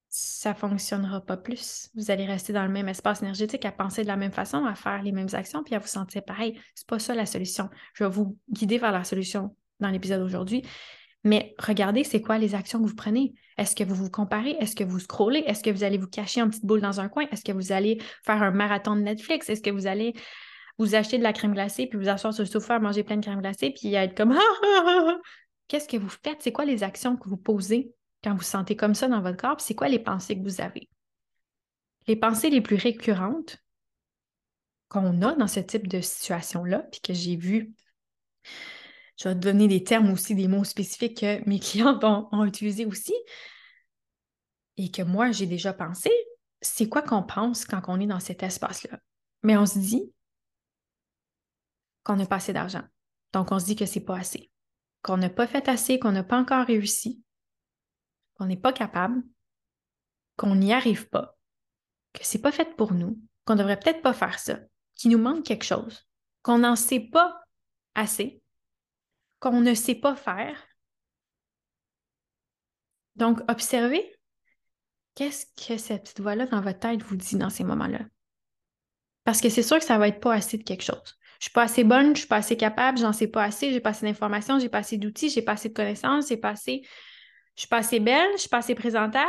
ça 0.08 0.50
ne 0.50 0.54
fonctionnera 0.54 1.20
pas 1.20 1.36
plus. 1.36 1.90
Vous 1.94 2.10
allez 2.10 2.26
rester 2.26 2.52
dans 2.52 2.64
le 2.64 2.68
même 2.68 2.88
espace 2.88 3.22
énergétique, 3.22 3.64
à 3.64 3.72
penser 3.72 4.02
de 4.02 4.08
la 4.08 4.16
même 4.16 4.32
façon, 4.32 4.64
à 4.64 4.74
faire 4.74 5.02
les 5.02 5.12
mêmes 5.12 5.28
actions, 5.32 5.62
puis 5.62 5.74
à 5.74 5.78
vous 5.78 5.86
sentir 5.86 6.22
pareil. 6.24 6.60
C'est 6.74 6.86
pas 6.86 6.98
ça 6.98 7.14
la 7.14 7.26
solution. 7.26 7.68
Je 7.94 8.04
vais 8.04 8.10
vous 8.10 8.38
guider 8.50 8.78
vers 8.78 8.92
la 8.92 9.04
solution 9.04 9.56
dans 9.80 9.88
l'épisode 9.88 10.20
d'aujourd'hui. 10.20 10.62
Mais 11.24 11.54
regardez, 11.58 12.04
c'est 12.04 12.20
quoi 12.20 12.38
les 12.38 12.54
actions 12.54 12.82
que 12.82 12.88
vous 12.88 12.94
prenez? 12.94 13.32
Est-ce 13.56 13.76
que 13.76 13.84
vous 13.84 13.94
vous 13.94 14.10
comparez? 14.10 14.56
Est-ce 14.60 14.74
que 14.76 14.84
vous 14.84 14.98
scrollez? 14.98 15.44
Est-ce 15.46 15.62
que 15.62 15.70
vous 15.70 15.84
allez 15.84 15.98
vous 15.98 16.08
cacher 16.08 16.42
en 16.42 16.48
petite 16.48 16.66
boule 16.66 16.80
dans 16.80 17.00
un 17.00 17.08
coin? 17.08 17.24
Est-ce 17.30 17.44
que 17.44 17.52
vous 17.52 17.72
allez 17.72 17.98
faire 18.24 18.42
un 18.42 18.50
marathon 18.50 18.96
de 18.96 19.02
Netflix? 19.02 19.48
Est-ce 19.48 19.62
que 19.62 19.70
vous 19.70 19.86
allez 19.86 20.14
vous 20.78 20.94
acheter 20.94 21.18
de 21.18 21.22
la 21.22 21.32
crème 21.32 21.52
glacée 21.52 21.86
puis 21.86 21.98
vous 21.98 22.08
asseoir 22.08 22.34
sur 22.34 22.42
le 22.42 22.48
sofa, 22.48 22.78
manger 22.78 23.04
plein 23.04 23.16
de 23.16 23.24
crème 23.24 23.40
glacée 23.40 23.70
puis 23.70 23.94
être 23.94 24.16
comme 24.16 24.36
Qu'est-ce 25.72 25.88
que 25.88 25.96
vous 25.96 26.10
faites? 26.10 26.42
C'est 26.42 26.52
quoi 26.52 26.66
les 26.66 26.82
actions 26.82 27.16
que 27.16 27.30
vous 27.30 27.38
posez 27.38 27.94
quand 28.22 28.34
vous 28.34 28.42
sentez 28.42 28.76
comme 28.76 28.94
ça 28.94 29.08
dans 29.08 29.22
votre 29.22 29.38
corps? 29.38 29.58
C'est 29.58 29.74
quoi 29.74 29.88
les 29.88 29.98
pensées 29.98 30.36
que 30.36 30.42
vous 30.42 30.60
avez? 30.60 30.90
Les 32.06 32.14
pensées 32.14 32.50
les 32.50 32.60
plus 32.60 32.76
récurrentes 32.76 33.56
qu'on 34.90 35.22
a 35.22 35.34
dans 35.34 35.46
ce 35.46 35.60
type 35.60 35.88
de 35.88 36.02
situation-là, 36.02 36.80
puis 36.92 37.00
que 37.00 37.14
j'ai 37.14 37.36
vu, 37.36 37.72
je 39.18 39.30
vais 39.30 39.34
donner 39.34 39.66
des 39.66 39.82
termes 39.82 40.10
aussi, 40.10 40.34
des 40.34 40.46
mots 40.46 40.64
spécifiques 40.64 41.22
que 41.22 41.48
mes 41.48 41.58
clientes 41.58 42.04
ont, 42.04 42.28
ont 42.32 42.44
utilisés 42.44 42.84
aussi, 42.84 43.14
et 44.76 44.90
que 44.90 45.00
moi 45.00 45.32
j'ai 45.32 45.46
déjà 45.46 45.72
pensé, 45.72 46.10
c'est 46.60 46.90
quoi 46.90 47.00
qu'on 47.00 47.22
pense 47.22 47.64
quand 47.64 47.80
on 47.88 47.98
est 47.98 48.06
dans 48.06 48.20
cet 48.20 48.42
espace-là? 48.42 48.98
Mais 49.42 49.56
on 49.56 49.64
se 49.64 49.78
dit 49.78 50.12
qu'on 52.04 52.16
n'a 52.16 52.26
pas 52.26 52.36
assez 52.36 52.52
d'argent. 52.52 52.84
Donc, 53.32 53.52
on 53.52 53.58
se 53.58 53.64
dit 53.64 53.76
que 53.76 53.86
c'est 53.86 54.00
pas 54.04 54.18
assez 54.18 54.51
qu'on 55.02 55.16
n'a 55.16 55.30
pas 55.30 55.46
fait 55.46 55.68
assez, 55.68 55.98
qu'on 55.98 56.12
n'a 56.12 56.24
pas 56.24 56.38
encore 56.38 56.66
réussi, 56.66 57.22
qu'on 58.34 58.46
n'est 58.46 58.56
pas 58.56 58.72
capable, 58.72 59.22
qu'on 60.36 60.54
n'y 60.54 60.72
arrive 60.72 61.08
pas, 61.08 61.36
que 62.12 62.24
c'est 62.24 62.40
pas 62.40 62.52
fait 62.52 62.76
pour 62.76 62.94
nous, 62.94 63.20
qu'on 63.44 63.56
devrait 63.56 63.78
peut-être 63.78 64.02
pas 64.02 64.14
faire 64.14 64.38
ça, 64.38 64.58
qu'il 64.94 65.10
nous 65.10 65.18
manque 65.18 65.44
quelque 65.44 65.64
chose, 65.64 66.06
qu'on 66.42 66.58
n'en 66.58 66.76
sait 66.76 67.00
pas 67.00 67.40
assez, 67.94 68.42
qu'on 69.40 69.60
ne 69.60 69.74
sait 69.74 69.96
pas 69.96 70.14
faire. 70.14 70.66
Donc, 73.16 73.40
observez 73.50 74.16
qu'est-ce 75.14 75.46
que 75.56 75.76
cette 75.76 76.04
petite 76.04 76.20
voix-là 76.20 76.46
dans 76.46 76.60
votre 76.60 76.78
tête 76.78 77.02
vous 77.02 77.16
dit 77.16 77.36
dans 77.36 77.50
ces 77.50 77.64
moments-là? 77.64 78.00
Parce 79.24 79.40
que 79.40 79.48
c'est 79.48 79.62
sûr 79.62 79.78
que 79.78 79.84
ça 79.84 79.98
va 79.98 80.08
être 80.08 80.20
pas 80.20 80.34
assez 80.34 80.58
de 80.58 80.62
quelque 80.62 80.82
chose. 80.82 81.18
Je 81.42 81.46
suis 81.46 81.54
pas 81.54 81.62
assez 81.62 81.82
bonne, 81.82 82.14
je 82.14 82.20
suis 82.20 82.28
pas 82.28 82.36
assez 82.36 82.56
capable, 82.56 82.98
j'en 82.98 83.12
sais 83.12 83.26
pas 83.26 83.42
assez, 83.42 83.72
j'ai 83.72 83.80
pas 83.80 83.90
assez 83.90 84.06
d'informations, 84.06 84.60
j'ai 84.60 84.68
pas 84.68 84.78
assez 84.78 84.96
d'outils, 84.96 85.28
j'ai 85.28 85.42
pas 85.42 85.54
assez 85.54 85.70
de 85.70 85.74
connaissances, 85.74 86.28
j'ai 86.28 86.36
pas 86.36 86.50
assez, 86.50 86.82
je 87.56 87.62
suis 87.62 87.68
pas 87.68 87.78
assez 87.78 87.98
belle, 87.98 88.30
je 88.34 88.42
suis 88.42 88.48
pas 88.48 88.58
assez 88.58 88.76
présentable. 88.76 89.26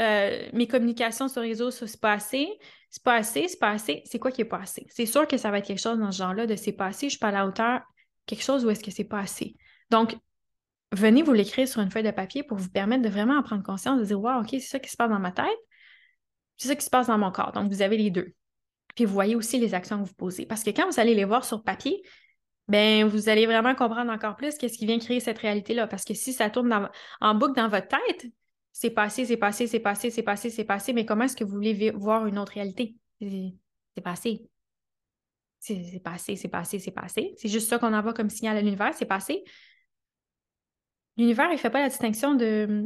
euh, 0.00 0.48
mes 0.52 0.66
communications 0.66 1.28
sur 1.28 1.42
les 1.42 1.50
réseaux, 1.50 1.70
c'est 1.70 2.00
pas 2.00 2.14
assez, 2.14 2.48
c'est 2.90 3.04
pas 3.04 3.14
assez, 3.14 3.46
c'est 3.46 3.60
pas 3.60 3.70
assez. 3.70 4.02
C'est 4.06 4.18
quoi 4.18 4.32
qui 4.32 4.40
est 4.40 4.44
pas 4.44 4.58
assez? 4.58 4.88
C'est 4.90 5.06
sûr 5.06 5.28
que 5.28 5.36
ça 5.36 5.52
va 5.52 5.58
être 5.58 5.66
quelque 5.66 5.80
chose 5.80 6.00
dans 6.00 6.10
ce 6.10 6.18
genre-là 6.18 6.46
de 6.48 6.56
c'est 6.56 6.72
pas 6.72 6.86
assez, 6.86 7.06
je 7.06 7.10
suis 7.10 7.20
pas 7.20 7.28
à 7.28 7.32
la 7.32 7.46
hauteur, 7.46 7.82
quelque 8.26 8.42
chose 8.42 8.64
où 8.64 8.70
est-ce 8.70 8.82
que 8.82 8.90
c'est 8.90 9.04
pas 9.04 9.20
assez. 9.20 9.54
Donc, 9.90 10.16
venez 10.90 11.22
vous 11.22 11.32
l'écrire 11.32 11.68
sur 11.68 11.80
une 11.80 11.92
feuille 11.92 12.02
de 12.02 12.10
papier 12.10 12.42
pour 12.42 12.58
vous 12.58 12.70
permettre 12.70 13.02
de 13.04 13.08
vraiment 13.08 13.38
en 13.38 13.44
prendre 13.44 13.62
conscience, 13.62 14.00
de 14.00 14.04
dire, 14.04 14.20
wow, 14.20 14.40
OK, 14.40 14.48
c'est 14.50 14.60
ça 14.60 14.80
qui 14.80 14.90
se 14.90 14.96
passe 14.96 15.10
dans 15.10 15.20
ma 15.20 15.30
tête, 15.30 15.46
c'est 16.56 16.66
ça 16.66 16.74
qui 16.74 16.84
se 16.84 16.90
passe 16.90 17.06
dans 17.06 17.18
mon 17.18 17.30
corps. 17.30 17.52
Donc, 17.52 17.70
vous 17.70 17.82
avez 17.82 17.96
les 17.98 18.10
deux. 18.10 18.34
Puis 19.00 19.06
vous 19.06 19.14
voyez 19.14 19.34
aussi 19.34 19.58
les 19.58 19.72
actions 19.72 19.98
que 20.02 20.06
vous 20.06 20.12
posez. 20.12 20.44
Parce 20.44 20.62
que 20.62 20.68
quand 20.68 20.86
vous 20.86 21.00
allez 21.00 21.14
les 21.14 21.24
voir 21.24 21.42
sur 21.42 21.62
papier, 21.62 22.02
ben 22.68 23.06
vous 23.06 23.30
allez 23.30 23.46
vraiment 23.46 23.74
comprendre 23.74 24.12
encore 24.12 24.36
plus 24.36 24.58
qu'est-ce 24.58 24.76
qui 24.76 24.84
vient 24.84 24.98
créer 24.98 25.20
cette 25.20 25.38
réalité-là. 25.38 25.86
Parce 25.86 26.04
que 26.04 26.12
si 26.12 26.34
ça 26.34 26.50
tourne 26.50 26.90
en 27.22 27.34
boucle 27.34 27.54
dans 27.54 27.70
votre 27.70 27.88
tête, 27.88 28.30
c'est 28.72 28.90
passé, 28.90 29.24
c'est 29.24 29.38
passé, 29.38 29.66
c'est 29.66 29.80
passé, 29.80 30.10
c'est 30.10 30.22
passé, 30.22 30.50
c'est 30.50 30.64
passé, 30.64 30.92
mais 30.92 31.06
comment 31.06 31.24
est-ce 31.24 31.34
que 31.34 31.44
vous 31.44 31.54
voulez 31.54 31.92
voir 31.92 32.26
une 32.26 32.38
autre 32.38 32.52
réalité? 32.52 32.94
C'est 33.22 34.02
passé. 34.04 34.46
C'est 35.60 36.02
passé, 36.04 36.36
c'est 36.36 36.48
passé, 36.48 36.78
c'est 36.78 36.90
passé. 36.90 37.32
C'est 37.38 37.48
juste 37.48 37.70
ça 37.70 37.78
qu'on 37.78 37.94
envoie 37.94 38.12
comme 38.12 38.28
signal 38.28 38.58
à 38.58 38.60
l'univers, 38.60 38.92
c'est 38.92 39.06
passé. 39.06 39.44
L'univers, 41.16 41.48
il 41.48 41.54
ne 41.54 41.58
fait 41.58 41.70
pas 41.70 41.80
la 41.80 41.88
distinction 41.88 42.34
de 42.34 42.84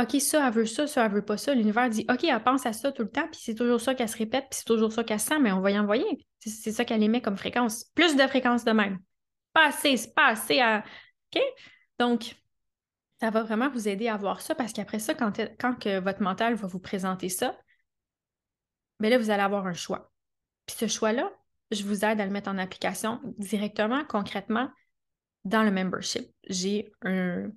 OK, 0.00 0.20
ça, 0.20 0.46
elle 0.46 0.52
veut 0.52 0.66
ça, 0.66 0.86
ça, 0.86 1.04
elle 1.04 1.12
veut 1.12 1.24
pas 1.24 1.36
ça. 1.36 1.54
L'univers 1.54 1.88
dit 1.90 2.06
OK, 2.10 2.24
elle 2.24 2.42
pense 2.42 2.64
à 2.66 2.72
ça 2.72 2.92
tout 2.92 3.02
le 3.02 3.10
temps, 3.10 3.26
puis 3.30 3.40
c'est 3.42 3.54
toujours 3.54 3.80
ça 3.80 3.94
qu'elle 3.94 4.08
se 4.08 4.16
répète, 4.16 4.46
puis 4.50 4.58
c'est 4.58 4.64
toujours 4.64 4.92
ça 4.92 5.04
qu'elle 5.04 5.20
sent, 5.20 5.38
mais 5.40 5.52
on 5.52 5.60
va 5.60 5.70
y 5.70 5.78
envoyer. 5.78 6.26
C'est 6.38 6.72
ça 6.72 6.84
qu'elle 6.84 7.02
émet 7.02 7.20
comme 7.20 7.36
fréquence. 7.36 7.84
Plus 7.94 8.16
de 8.16 8.26
fréquences 8.26 8.64
de 8.64 8.72
même. 8.72 8.98
Pas 9.52 9.68
assez, 9.68 10.60
à. 10.60 10.84
OK? 11.34 11.42
Donc, 11.98 12.36
ça 13.20 13.30
va 13.30 13.42
vraiment 13.42 13.68
vous 13.68 13.88
aider 13.88 14.08
à 14.08 14.16
voir 14.16 14.40
ça 14.40 14.54
parce 14.54 14.72
qu'après 14.72 14.98
ça, 14.98 15.14
quand, 15.14 15.32
quand 15.58 15.74
que 15.74 16.00
votre 16.00 16.22
mental 16.22 16.54
va 16.54 16.66
vous 16.66 16.78
présenter 16.78 17.28
ça, 17.28 17.58
bien 19.00 19.10
là, 19.10 19.18
vous 19.18 19.30
allez 19.30 19.42
avoir 19.42 19.66
un 19.66 19.74
choix. 19.74 20.10
Puis 20.66 20.76
ce 20.78 20.86
choix-là, 20.86 21.30
je 21.70 21.84
vous 21.84 22.04
aide 22.04 22.20
à 22.20 22.24
le 22.24 22.32
mettre 22.32 22.48
en 22.48 22.58
application 22.58 23.20
directement, 23.38 24.04
concrètement, 24.04 24.70
dans 25.44 25.62
le 25.62 25.70
membership. 25.70 26.26
J'ai 26.48 26.90
un, 27.02 27.50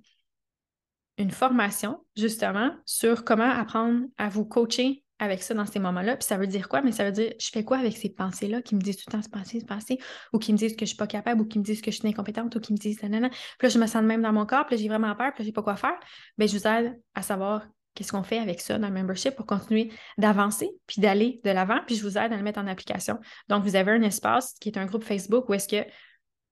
une 1.18 1.30
formation 1.30 2.00
justement 2.16 2.70
sur 2.84 3.24
comment 3.24 3.48
apprendre 3.50 4.02
à 4.18 4.28
vous 4.28 4.44
coacher 4.44 5.04
avec 5.18 5.42
ça 5.42 5.54
dans 5.54 5.66
ces 5.66 5.78
moments-là. 5.78 6.16
Puis 6.16 6.26
ça 6.26 6.36
veut 6.36 6.46
dire 6.46 6.68
quoi? 6.68 6.82
Mais 6.82 6.92
ça 6.92 7.04
veut 7.04 7.12
dire, 7.12 7.32
je 7.40 7.48
fais 7.50 7.64
quoi 7.64 7.78
avec 7.78 7.96
ces 7.96 8.10
pensées-là 8.10 8.62
qui 8.62 8.74
me 8.74 8.80
disent 8.80 8.96
tout 8.96 9.04
le 9.08 9.12
temps 9.12 9.22
se 9.22 9.28
passer, 9.28 9.60
se 9.60 9.64
passer, 9.64 9.98
ou 10.32 10.38
qui 10.38 10.52
me 10.52 10.58
disent 10.58 10.74
que 10.74 10.84
je 10.84 10.90
suis 10.90 10.96
pas 10.96 11.06
capable, 11.06 11.40
ou 11.40 11.46
qui 11.46 11.58
me 11.58 11.64
disent 11.64 11.82
que 11.82 11.90
je 11.90 11.98
suis 11.98 12.08
incompétente, 12.08 12.54
ou 12.56 12.60
qui 12.60 12.72
me 12.72 12.78
disent 12.78 13.02
nanana. 13.02 13.28
Puis 13.28 13.38
là, 13.62 13.68
je 13.68 13.78
me 13.78 13.86
sens 13.86 14.02
de 14.02 14.06
même 14.06 14.22
dans 14.22 14.32
mon 14.32 14.44
corps, 14.44 14.66
puis 14.66 14.76
là, 14.76 14.82
j'ai 14.82 14.88
vraiment 14.88 15.14
peur, 15.14 15.32
puis 15.32 15.42
là, 15.42 15.46
j'ai 15.46 15.52
pas 15.52 15.62
quoi 15.62 15.76
faire. 15.76 15.98
Bien, 16.36 16.46
je 16.46 16.58
vous 16.58 16.66
aide 16.66 17.00
à 17.14 17.22
savoir 17.22 17.66
qu'est-ce 17.94 18.10
qu'on 18.10 18.24
fait 18.24 18.38
avec 18.38 18.60
ça 18.60 18.76
dans 18.78 18.88
le 18.88 18.94
membership 18.94 19.36
pour 19.36 19.46
continuer 19.46 19.92
d'avancer, 20.18 20.68
puis 20.86 21.00
d'aller 21.00 21.40
de 21.44 21.50
l'avant, 21.50 21.78
puis 21.86 21.94
je 21.94 22.02
vous 22.02 22.18
aide 22.18 22.32
à 22.32 22.36
le 22.36 22.42
mettre 22.42 22.58
en 22.58 22.66
application. 22.66 23.18
Donc, 23.48 23.62
vous 23.62 23.76
avez 23.76 23.92
un 23.92 24.02
espace 24.02 24.54
qui 24.60 24.68
est 24.68 24.78
un 24.78 24.86
groupe 24.86 25.04
Facebook 25.04 25.48
où 25.48 25.54
est-ce 25.54 25.68
que 25.68 25.88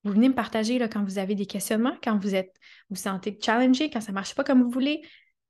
vous 0.05 0.13
venez 0.13 0.29
me 0.29 0.35
partager 0.35 0.79
là, 0.79 0.89
quand 0.89 1.05
vous 1.05 1.19
avez 1.19 1.35
des 1.35 1.47
questionnements, 1.47 1.97
quand 2.03 2.19
vous 2.19 2.35
êtes, 2.35 2.55
vous, 2.91 2.97
sentez 2.97 3.39
challengé, 3.41 3.91
quand 3.91 4.01
ça 4.01 4.13
ne 4.13 4.15
marche 4.15 4.35
pas 4.35 4.45
comme 4.45 4.63
vous 4.63 4.71
voulez. 4.71 5.03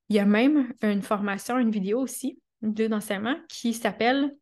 Il 0.08 0.16
y 0.16 0.18
a 0.18 0.26
même 0.26 0.72
une 0.82 1.02
formation, 1.02 1.58
une 1.58 1.70
vidéo 1.70 2.00
aussi, 2.00 2.38
deux 2.60 2.88
d'enseignement 2.88 3.36
qui 3.48 3.72
s'appelle, 3.72 4.34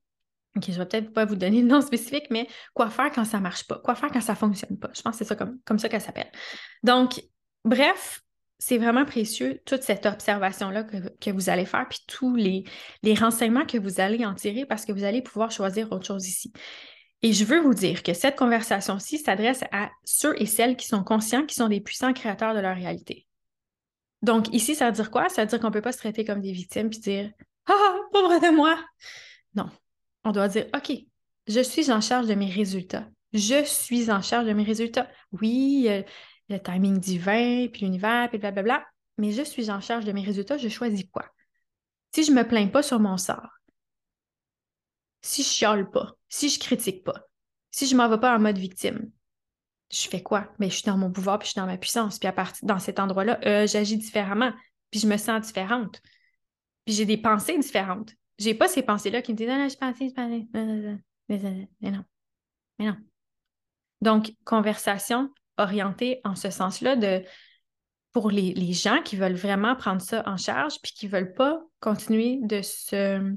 OK, 0.56 0.64
je 0.68 0.78
vais 0.78 0.86
peut-être 0.86 1.12
pas 1.12 1.24
vous 1.24 1.36
donner 1.36 1.62
le 1.62 1.68
nom 1.68 1.80
spécifique, 1.80 2.26
mais 2.30 2.48
quoi 2.74 2.90
faire 2.90 3.12
quand 3.12 3.24
ça 3.24 3.38
ne 3.38 3.42
marche 3.42 3.66
pas, 3.66 3.78
quoi 3.78 3.94
faire 3.94 4.10
quand 4.10 4.20
ça 4.20 4.32
ne 4.32 4.38
fonctionne 4.38 4.78
pas? 4.78 4.90
Je 4.94 5.02
pense 5.02 5.12
que 5.12 5.18
c'est 5.18 5.28
ça 5.28 5.36
comme, 5.36 5.58
comme 5.64 5.78
ça 5.78 5.88
qu'elle 5.88 6.00
s'appelle. 6.00 6.30
Donc, 6.82 7.22
bref, 7.64 8.20
c'est 8.60 8.76
vraiment 8.76 9.06
précieux, 9.06 9.60
toute 9.64 9.82
cette 9.82 10.04
observation-là 10.04 10.84
que, 10.84 11.30
vous 11.30 11.48
allez 11.48 11.64
faire, 11.64 11.86
puis 11.88 12.00
tous 12.06 12.36
les, 12.36 12.64
les 13.02 13.14
renseignements 13.14 13.64
que 13.64 13.78
vous 13.78 14.00
allez 14.00 14.26
en 14.26 14.34
tirer 14.34 14.66
parce 14.66 14.84
que 14.84 14.92
vous 14.92 15.04
allez 15.04 15.22
pouvoir 15.22 15.50
choisir 15.50 15.90
autre 15.92 16.06
chose 16.06 16.28
ici. 16.28 16.52
Et 17.22 17.32
je 17.32 17.44
veux 17.44 17.60
vous 17.60 17.74
dire 17.74 18.02
que 18.02 18.14
cette 18.14 18.36
conversation-ci 18.36 19.18
s'adresse 19.18 19.62
à 19.72 19.90
ceux 20.04 20.40
et 20.40 20.46
celles 20.46 20.76
qui 20.76 20.86
sont 20.86 21.04
conscients 21.04 21.44
qui 21.44 21.54
sont 21.54 21.68
des 21.68 21.80
puissants 21.80 22.14
créateurs 22.14 22.54
de 22.54 22.60
leur 22.60 22.74
réalité. 22.74 23.26
Donc, 24.22 24.52
ici, 24.54 24.74
ça 24.74 24.86
veut 24.86 24.92
dire 24.92 25.10
quoi? 25.10 25.28
Ça 25.28 25.42
veut 25.42 25.48
dire 25.48 25.60
qu'on 25.60 25.68
ne 25.68 25.72
peut 25.72 25.82
pas 25.82 25.92
se 25.92 25.98
traiter 25.98 26.24
comme 26.24 26.40
des 26.40 26.52
victimes 26.52 26.90
puis 26.90 26.98
dire 26.98 27.30
Ah, 27.66 27.94
pauvre 28.12 28.38
de 28.38 28.54
moi! 28.54 28.78
Non. 29.54 29.70
On 30.24 30.32
doit 30.32 30.48
dire 30.48 30.66
OK, 30.74 30.92
je 31.46 31.60
suis 31.60 31.90
en 31.90 32.00
charge 32.00 32.26
de 32.26 32.34
mes 32.34 32.50
résultats. 32.50 33.06
Je 33.32 33.64
suis 33.64 34.10
en 34.10 34.22
charge 34.22 34.46
de 34.46 34.52
mes 34.52 34.64
résultats. 34.64 35.08
Oui, 35.32 35.88
le 36.48 36.58
timing 36.58 36.98
divin, 36.98 37.68
puis 37.68 37.82
l'univers, 37.82 38.28
puis 38.28 38.38
blablabla, 38.38 38.84
mais 39.18 39.32
je 39.32 39.42
suis 39.42 39.70
en 39.70 39.80
charge 39.80 40.04
de 40.04 40.12
mes 40.12 40.24
résultats. 40.24 40.58
Je 40.58 40.68
choisis 40.68 41.04
quoi? 41.10 41.26
Si 42.14 42.24
je 42.24 42.32
ne 42.32 42.36
me 42.36 42.46
plains 42.46 42.66
pas 42.66 42.82
sur 42.82 42.98
mon 42.98 43.16
sort, 43.16 43.59
si 45.22 45.42
je 45.42 45.48
chiale 45.48 45.90
pas, 45.90 46.14
si 46.28 46.48
je 46.48 46.58
critique 46.58 47.04
pas, 47.04 47.26
si 47.70 47.86
je 47.86 47.96
m'en 47.96 48.08
vais 48.08 48.18
pas 48.18 48.36
en 48.36 48.40
mode 48.40 48.58
victime, 48.58 49.10
je 49.90 50.08
fais 50.08 50.22
quoi? 50.22 50.48
Mais 50.58 50.66
ben, 50.66 50.70
je 50.70 50.76
suis 50.76 50.84
dans 50.84 50.96
mon 50.96 51.10
pouvoir, 51.10 51.38
puis 51.38 51.46
je 51.46 51.52
suis 51.52 51.60
dans 51.60 51.66
ma 51.66 51.76
puissance. 51.76 52.18
Puis 52.18 52.28
à 52.28 52.32
partir 52.32 52.66
dans 52.66 52.78
cet 52.78 53.00
endroit-là, 53.00 53.40
euh, 53.44 53.66
j'agis 53.66 53.96
différemment, 53.96 54.52
puis 54.90 55.00
je 55.00 55.06
me 55.06 55.16
sens 55.16 55.46
différente. 55.46 56.00
Puis 56.84 56.94
j'ai 56.94 57.04
des 57.04 57.16
pensées 57.16 57.58
différentes. 57.58 58.14
J'ai 58.38 58.54
pas 58.54 58.68
ces 58.68 58.82
pensées-là 58.82 59.20
qui 59.20 59.32
me 59.32 59.36
disent 59.36 59.48
non, 59.48 59.58
non, 59.58 59.68
je 59.68 59.76
pense, 59.76 59.96
je 59.98 60.12
pense, 60.12 60.98
mais 61.28 61.90
non. 61.90 62.04
Mais 62.78 62.86
non. 62.86 62.96
Donc, 64.00 64.32
conversation 64.44 65.30
orientée 65.58 66.20
en 66.24 66.34
ce 66.34 66.50
sens-là 66.50 66.96
de 66.96 67.22
pour 68.12 68.30
les, 68.30 68.54
les, 68.54 68.72
gens 68.72 69.02
qui 69.02 69.14
veulent 69.14 69.34
vraiment 69.34 69.76
prendre 69.76 70.00
ça 70.00 70.24
en 70.26 70.36
charge 70.36 70.80
puis 70.82 70.92
qui 70.92 71.06
veulent 71.06 71.34
pas 71.34 71.60
continuer 71.78 72.38
de 72.42 72.60
se 72.62 73.36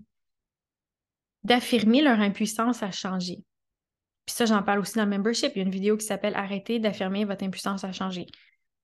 d'affirmer 1.43 2.01
leur 2.01 2.19
impuissance 2.19 2.83
à 2.83 2.91
changer. 2.91 3.43
Puis 4.25 4.35
ça, 4.35 4.45
j'en 4.45 4.63
parle 4.63 4.79
aussi 4.79 4.95
dans 4.95 5.03
le 5.03 5.09
membership. 5.09 5.51
Il 5.55 5.59
y 5.59 5.61
a 5.61 5.65
une 5.65 5.71
vidéo 5.71 5.97
qui 5.97 6.05
s'appelle 6.05 6.35
Arrêtez 6.35 6.79
d'affirmer 6.79 7.25
votre 7.25 7.43
impuissance 7.43 7.83
à 7.83 7.91
changer. 7.91 8.25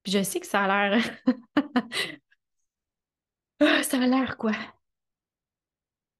Puis 0.03 0.11
je 0.13 0.23
sais 0.23 0.39
que 0.39 0.47
ça 0.47 0.63
a 0.63 0.89
l'air. 0.89 1.03
Ah, 3.61 3.83
ça 3.83 3.97
a 4.01 4.07
l'air 4.07 4.37
quoi? 4.37 4.53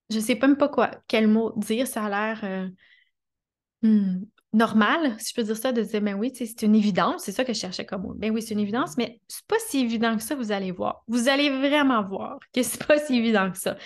Je 0.10 0.20
sais 0.20 0.36
même 0.36 0.58
pas 0.58 0.70
quoi, 0.70 0.92
quel 1.08 1.28
mot 1.28 1.54
dire. 1.56 1.88
Ça 1.88 2.04
a 2.04 2.10
l'air 2.10 2.42
euh, 2.44 2.68
hmm, 3.82 4.26
normal, 4.54 5.16
si 5.20 5.30
je 5.30 5.36
peux 5.36 5.44
dire 5.44 5.58
ça, 5.58 5.72
de 5.72 5.82
dire, 5.82 6.02
ben 6.02 6.16
oui, 6.16 6.32
c'est 6.36 6.64
une 6.64 6.76
évidence. 6.76 7.24
C'est 7.24 7.32
ça 7.32 7.46
que 7.46 7.54
je 7.54 7.60
cherchais 7.60 7.86
comme 7.86 8.02
mot. 8.02 8.14
Ben 8.16 8.32
oui, 8.32 8.42
c'est 8.42 8.54
une 8.54 8.60
évidence, 8.60 8.98
mais 8.98 9.22
c'est 9.28 9.46
pas 9.46 9.56
si 9.68 9.80
évident 9.80 10.18
que 10.18 10.24
ça, 10.24 10.36
vous 10.36 10.52
allez 10.52 10.72
voir. 10.72 11.04
Vous 11.08 11.30
allez 11.30 11.50
vraiment 11.50 12.04
voir 12.04 12.40
que 12.54 12.64
c'est 12.64 12.86
pas 12.86 12.98
si 12.98 13.16
évident 13.18 13.52
que 13.52 13.58
ça. 13.58 13.78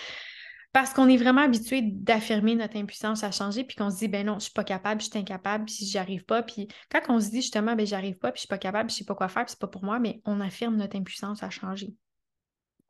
Parce 0.74 0.92
qu'on 0.92 1.08
est 1.08 1.16
vraiment 1.16 1.42
habitué 1.42 1.82
d'affirmer 1.82 2.56
notre 2.56 2.76
impuissance 2.76 3.22
à 3.22 3.30
changer, 3.30 3.62
puis 3.62 3.76
qu'on 3.76 3.90
se 3.90 3.98
dit, 3.98 4.08
ben 4.08 4.26
non, 4.26 4.40
je 4.40 4.46
suis 4.46 4.52
pas 4.52 4.64
capable, 4.64 5.00
je 5.00 5.08
suis 5.08 5.16
incapable, 5.16 5.66
puis 5.66 5.76
j'y 5.86 5.98
arrive 5.98 6.24
pas. 6.24 6.42
Puis 6.42 6.66
quand 6.90 7.00
on 7.10 7.20
se 7.20 7.30
dit 7.30 7.42
justement, 7.42 7.76
ben 7.76 7.86
j'arrive 7.86 8.18
pas, 8.18 8.32
puis 8.32 8.38
je 8.38 8.40
suis 8.40 8.48
pas 8.48 8.58
capable, 8.58 8.90
je 8.90 8.96
sais 8.96 9.04
pas 9.04 9.14
quoi 9.14 9.28
faire, 9.28 9.44
puis 9.44 9.52
c'est 9.52 9.60
pas 9.60 9.68
pour 9.68 9.84
moi, 9.84 10.00
mais 10.00 10.20
on 10.24 10.40
affirme 10.40 10.74
notre 10.74 10.96
impuissance 10.96 11.44
à 11.44 11.50
changer. 11.50 11.94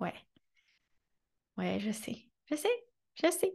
Ouais. 0.00 0.14
Ouais, 1.58 1.78
je 1.78 1.90
sais. 1.90 2.24
Je 2.50 2.56
sais. 2.56 2.86
Je 3.22 3.30
sais. 3.30 3.52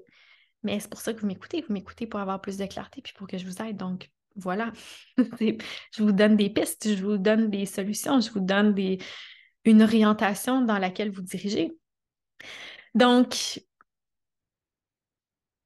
Mais 0.61 0.79
c'est 0.79 0.91
pour 0.91 1.01
ça 1.01 1.11
que 1.11 1.21
vous 1.21 1.27
m'écoutez. 1.27 1.61
Vous 1.63 1.73
m'écoutez 1.73 2.05
pour 2.05 2.19
avoir 2.19 2.39
plus 2.39 2.57
de 2.57 2.67
clarté, 2.67 3.01
puis 3.01 3.13
pour 3.13 3.25
que 3.25 3.39
je 3.39 3.47
vous 3.47 3.63
aide. 3.63 3.77
Donc, 3.77 4.11
voilà. 4.35 4.71
je 5.17 6.03
vous 6.03 6.11
donne 6.11 6.35
des 6.35 6.51
pistes, 6.51 6.95
je 6.95 7.03
vous 7.03 7.17
donne 7.17 7.49
des 7.49 7.65
solutions, 7.65 8.19
je 8.21 8.29
vous 8.29 8.41
donne 8.41 8.75
des... 8.75 8.99
une 9.65 9.81
orientation 9.81 10.61
dans 10.61 10.77
laquelle 10.77 11.09
vous 11.09 11.23
dirigez. 11.23 11.71
Donc, 12.93 13.59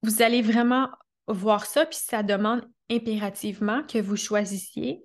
vous 0.04 0.22
allez 0.22 0.42
vraiment 0.42 0.90
voir 1.28 1.66
ça, 1.66 1.86
puis 1.86 1.98
ça 2.00 2.24
demande 2.24 2.68
impérativement 2.92 3.84
que 3.84 3.98
vous 3.98 4.18
choisissiez 4.18 5.04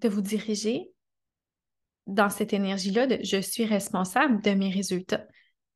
de 0.00 0.08
vous 0.08 0.20
diriger 0.20 0.92
dans 2.06 2.30
cette 2.30 2.52
énergie-là 2.52 3.06
de 3.06 3.18
je 3.22 3.40
suis 3.40 3.64
responsable 3.64 4.40
de 4.42 4.50
mes 4.50 4.70
résultats. 4.70 5.26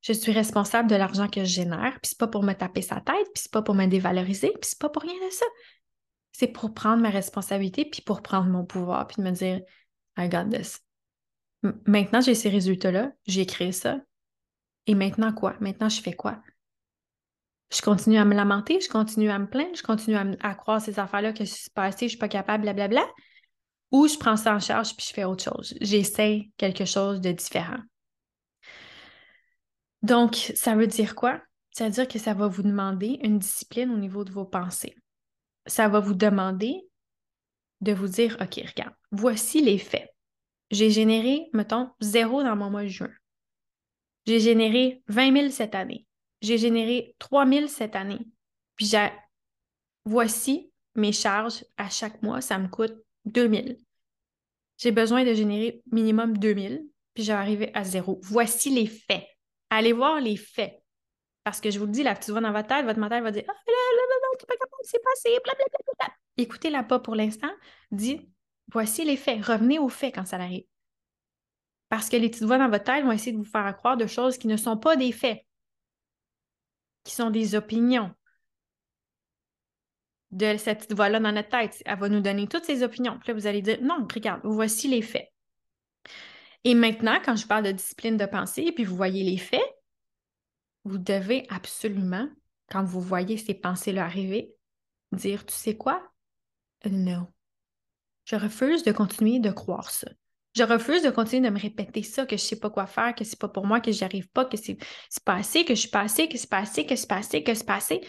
Je 0.03 0.13
suis 0.13 0.33
responsable 0.33 0.89
de 0.89 0.95
l'argent 0.95 1.29
que 1.29 1.41
je 1.41 1.53
génère, 1.53 1.99
puis 2.01 2.11
c'est 2.11 2.19
pas 2.19 2.29
pour 2.29 2.43
me 2.43 2.53
taper 2.53 2.83
sa 2.83 3.01
tête, 3.01 3.27
puis 3.35 3.43
c'est 3.43 3.53
pas 3.53 3.63
pour 3.63 3.75
me 3.75 3.87
dévaloriser, 3.87 4.49
puis 4.49 4.71
c'est 4.71 4.79
pas 4.79 4.89
pour 4.89 5.03
rien 5.03 5.15
de 5.15 5.33
ça. 5.33 5.47
C'est 6.33 6.49
pour 6.49 6.73
prendre 6.73 7.03
ma 7.03 7.11
responsabilité, 7.11 7.85
puis 7.85 8.03
pour 8.03 8.23
prendre 8.23 8.49
mon 8.49 8.65
pouvoir, 8.65 9.07
puis 9.07 9.17
de 9.23 9.29
me 9.29 9.33
dire 9.33 9.61
I 10.17 10.29
got 10.29 10.49
this. 10.51 10.81
maintenant, 11.87 12.21
j'ai 12.21 12.35
ces 12.35 12.49
résultats-là, 12.49 13.13
j'ai 13.27 13.45
créé 13.45 13.73
ça. 13.73 14.01
Et 14.87 14.95
maintenant 14.95 15.33
quoi? 15.33 15.57
Maintenant, 15.61 15.89
je 15.89 16.01
fais 16.01 16.15
quoi? 16.15 16.41
Je 17.73 17.83
continue 17.83 18.19
à 18.19 18.25
me 18.25 18.35
lamenter, 18.35 18.81
je 18.81 18.89
continue 18.89 19.31
à 19.31 19.39
me 19.39 19.49
plaindre, 19.49 19.77
je 19.77 19.83
continue 19.83 20.17
à, 20.17 20.55
croire 20.55 20.81
ces 20.81 20.99
affaires-là 20.99 21.33
que 21.33 21.45
je 21.45 21.51
suis 21.51 21.71
passée, 21.71 22.07
je 22.07 22.11
suis 22.11 22.19
pas 22.19 22.29
capable, 22.29 22.63
blablabla, 22.63 23.07
ou 23.93 24.09
je 24.09 24.17
prends 24.19 24.37
ça 24.37 24.55
en 24.55 24.61
charge 24.61 24.97
puis 24.97 25.07
je 25.09 25.15
fais 25.15 25.25
autre 25.25 25.45
chose. 25.45 25.75
J'essaie 25.81 26.51
quelque 26.57 26.85
chose 26.85 27.21
de 27.21 27.33
différent. 27.33 27.79
Donc, 30.03 30.35
ça 30.55 30.75
veut 30.75 30.87
dire 30.87 31.15
quoi? 31.15 31.41
Ça 31.73 31.85
veut 31.85 31.91
dire 31.91 32.09
que 32.09 32.19
ça 32.19 32.35
va 32.35 32.49
vous 32.49 32.63
demander 32.63 33.19
une 33.23 33.39
discipline 33.39 33.91
au 33.91 33.99
niveau 33.99 34.25
de 34.25 34.33
vos 34.33 34.45
pensées. 34.45 34.97
Ça 35.67 35.89
va 35.89 36.01
vous 36.01 36.15
demander 36.15 36.75
de 37.81 37.93
vous 37.93 38.09
dire, 38.09 38.37
OK, 38.41 38.57
regarde, 38.57 38.95
voici 39.13 39.61
les 39.63 39.79
faits. 39.79 40.11
J'ai 40.71 40.91
généré, 40.91 41.49
mettons, 41.53 41.91
zéro 42.01 42.43
dans 42.43 42.57
mon 42.57 42.71
mois 42.71 42.83
de 42.83 42.89
juin. 42.89 43.11
J'ai 44.27 44.41
généré 44.41 45.03
20 45.09 45.33
000 45.35 45.51
cette 45.51 45.75
année. 45.75 46.07
J'ai 46.41 46.59
généré 46.59 47.15
3000 47.19 47.69
cette 47.69 47.97
année. 47.97 48.21
Puis 48.77 48.87
j'ai, 48.87 49.09
voici 50.05 50.73
mes 50.95 51.13
charges 51.13 51.65
à 51.77 51.89
chaque 51.89 52.23
mois, 52.23 52.41
ça 52.41 52.59
me 52.59 52.69
coûte 52.69 52.95
2000. 53.27 53.79
J'ai 54.79 54.93
besoin 54.93 55.25
de 55.25 55.35
générer 55.35 55.83
minimum 55.93 56.39
2000, 56.39 56.87
puis 57.15 57.23
j'ai 57.23 57.33
arrivé 57.33 57.71
à 57.75 57.85
zéro. 57.85 58.19
Voici 58.23 58.71
les 58.71 58.87
faits. 58.87 59.27
Allez 59.69 59.93
voir 59.93 60.21
les 60.21 60.37
faits. 60.37 60.83
Parce 61.45 61.61
que 61.61 61.71
je 61.71 61.79
vous 61.79 61.87
le 61.87 61.93
dis, 61.93 62.03
la 62.03 62.15
petite 62.15 62.31
voix 62.31 62.41
dans 62.41 62.53
votre 62.53 62.69
tête, 62.69 62.85
votre 62.85 62.99
mental 62.99 63.23
va 63.23 63.31
dire 63.31 63.45
Ah, 63.47 63.53
là, 63.53 63.73
là, 63.73 64.03
là, 64.09 64.39
tu 64.39 64.47
pas 64.47 64.55
capable, 64.55 64.83
c'est 64.83 65.03
passé, 65.03 65.39
blablabla. 65.43 66.15
Écoutez-la 66.37 66.83
pas 66.83 66.99
pour 66.99 67.15
l'instant. 67.15 67.51
Dis 67.91 68.31
Voici 68.73 69.05
les 69.05 69.17
faits. 69.17 69.45
Revenez 69.45 69.79
aux 69.79 69.89
faits 69.89 70.15
quand 70.15 70.27
ça 70.27 70.37
arrive. 70.37 70.65
Parce 71.89 72.09
que 72.09 72.17
les 72.17 72.31
petites 72.31 72.45
voix 72.45 72.59
dans 72.59 72.69
votre 72.71 72.85
tête 72.85 73.05
vont 73.05 73.13
essayer 73.13 73.33
de 73.33 73.37
vous 73.37 73.45
faire 73.45 73.77
croire 73.77 73.97
de 73.97 74.07
choses 74.07 74.39
qui 74.39 74.47
ne 74.47 74.57
sont 74.57 74.77
pas 74.77 74.97
des 74.97 75.11
faits, 75.11 75.45
qui 77.05 77.15
sont 77.15 77.31
des 77.31 77.55
opinions 77.55 78.15
de 80.31 80.57
cette 80.57 80.79
petite 80.79 80.95
voix-là 80.95 81.19
dans 81.21 81.33
notre 81.33 81.49
tête. 81.49 81.83
Elle 81.85 81.99
va 81.99 82.09
nous 82.09 82.21
donner 82.21 82.47
toutes 82.47 82.65
ses 82.65 82.83
opinions. 82.83 83.19
Puis 83.19 83.29
là, 83.29 83.35
vous 83.35 83.47
allez 83.47 83.63
dire 83.63 83.79
non, 83.83 84.07
regarde, 84.13 84.41
voici 84.45 84.89
les 84.89 85.03
faits. 85.03 85.29
Et 86.65 86.75
maintenant, 86.75 87.19
quand 87.25 87.37
je 87.37 87.47
parle 87.47 87.65
de 87.65 87.73
discipline 87.73 88.17
de 88.17 88.27
pensée, 88.27 88.73
puis 88.73 88.85
vous 88.85 88.97
voyez 88.97 89.25
les 89.25 89.39
faits, 89.39 89.61
vous 90.85 90.99
devez 90.99 91.47
absolument, 91.49 92.29
quand 92.71 92.85
vous 92.85 93.01
voyez 93.01 93.37
ces 93.37 93.55
pensées-là 93.55 94.05
arriver, 94.05 94.55
dire 95.13 95.45
Tu 95.47 95.55
sais 95.55 95.77
quoi? 95.77 96.03
Non. 96.89 97.27
Je 98.25 98.37
refuse 98.37 98.85
de 98.85 98.93
continuer 98.93 99.41
de 99.41 99.51
croire 99.51 99.91
ça. 99.91 100.09
Je 100.57 100.65
refuse 100.65 101.03
de 101.03 101.11
continuer 101.11 101.49
de 101.49 101.55
me 101.55 101.61
répéter 101.61 102.03
ça, 102.03 102.27
que 102.27 102.37
je 102.37 102.43
ne 102.43 102.47
sais 102.47 102.59
pas 102.59 102.71
quoi 102.71 102.87
faire, 102.87 103.15
que 103.15 103.25
c'est 103.25 103.39
pas 103.39 103.49
pour 103.49 103.67
moi, 103.67 103.81
que 103.81 103.93
j'y 103.93 104.05
arrive 104.05 104.29
pas, 104.31 104.45
que 104.45 104.57
c'est 104.57 104.79
pas 105.25 105.35
assez, 105.35 105.65
que 105.65 105.75
je 105.75 105.81
suis 105.81 105.91
pas 105.91 106.01
assez, 106.01 106.29
que 106.29 106.37
c'est 106.37 106.51
pas 106.51 106.59
assez, 106.59 106.87
que 106.87 106.97
c'est 106.97 107.07
pas 107.07 107.17
assez, 107.17 107.43
que 107.45 107.55
c'est 107.55 107.67
pas 107.67 107.77
assez. 107.77 108.01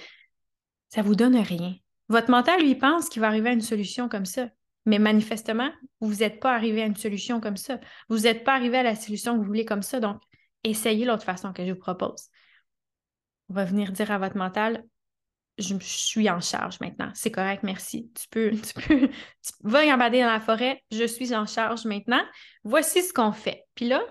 Ça 0.90 1.04
vous 1.04 1.16
donne 1.16 1.38
rien. 1.38 1.76
Votre 2.10 2.32
mental, 2.32 2.62
lui, 2.62 2.76
pense 2.76 3.10
qu'il 3.10 3.22
va 3.22 3.28
arriver 3.28 3.50
à 3.50 3.54
une 3.54 3.62
solution 3.62 4.10
comme 4.10 4.26
ça. 4.26 4.50
Mais 4.86 4.98
manifestement, 4.98 5.72
vous 6.00 6.16
n'êtes 6.16 6.40
pas 6.40 6.56
arrivé 6.56 6.82
à 6.82 6.88
une 6.88 6.96
solution 6.96 7.40
comme 7.40 7.58
ça. 7.58 7.80
Vous 8.10 8.22
n'êtes 8.22 8.44
pas 8.44 8.56
arrivé 8.56 8.78
à 8.80 8.84
la 8.84 8.96
solution 8.96 9.34
que 9.34 9.40
vous 9.40 9.46
voulez 9.46 9.66
comme 9.66 9.84
ça. 9.84 10.00
Donc, 10.00 10.20
essayez 10.64 11.06
l'autre 11.06 11.24
façon 11.24 11.54
que 11.54 11.66
je 11.66 11.72
vous 11.72 11.80
propose. 11.80 12.30
On 13.50 13.54
va 13.54 13.66
venir 13.66 13.92
dire 13.92 14.12
à 14.12 14.18
votre 14.18 14.38
mental, 14.38 14.84
je, 15.62 15.76
suis 15.80 16.30
en 16.30 16.40
charge 16.40 16.80
maintenant. 16.80 17.10
C'est 17.14 17.32
correct, 17.32 17.64
merci. 17.64 18.12
Tu 18.20 18.28
peux, 18.30 18.52
tu 18.52 18.74
peux, 18.74 19.08
tu 19.08 19.52
vas 19.64 19.86
gambader 19.86 20.22
dans 20.22 20.32
la 20.32 20.40
forêt, 20.40 20.84
je 20.92 21.06
suis 21.06 21.34
en 21.36 21.46
charge 21.46 21.86
maintenant. 21.86 22.22
Voici 22.64 23.02
ce 23.04 23.14
qu'on 23.14 23.32
fait. 23.32 23.66
Puis 23.76 23.88
là, 23.88 24.02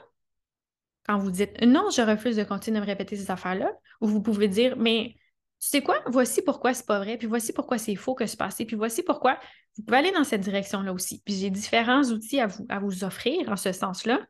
quand 1.07 1.19
vous 1.19 1.30
dites 1.30 1.61
non, 1.62 1.90
je 1.90 2.02
refuse 2.02 2.37
de 2.37 2.45
continuer 2.45 2.80
de 2.80 2.85
me 2.85 2.87
répéter 2.88 3.16
ces 3.16 3.30
affaires-là, 3.30 3.73
ou 4.00 4.07
vous 4.07 4.23
pouvez 4.23 4.49
dire, 4.49 4.76
mais 4.76 5.14
tu 5.61 5.69
sais 5.69 5.83
quoi, 5.83 6.00
voici 6.07 6.42
pourquoi 6.42 6.73
c'est 6.73 6.87
pas 6.87 6.99
vrai, 6.99 7.19
puis 7.19 7.26
voici 7.26 7.52
pourquoi 7.52 7.78
c'est 7.78 7.97
faux 7.97 8.14
que 8.14 8.26
c'est 8.26 8.38
passé, 8.38 8.64
puis 8.64 8.76
voici 8.76 9.02
pourquoi 9.02 9.38
vous 9.76 9.85
pouvez 9.85 9.99
aller 9.99 10.12
dans 10.12 10.25
cette 10.25 10.40
direction-là 10.40 10.92
aussi. 10.92 11.23
Puis 11.25 11.35
j'ai 11.35 11.50
différents 11.50 12.02
outils 12.04 12.40
à 12.40 12.47
vous, 12.47 12.66
à 12.69 12.78
vous 12.78 13.04
offrir 13.04 13.49
en 13.49 13.57
ce 13.57 13.73
sens-là, 13.73 14.21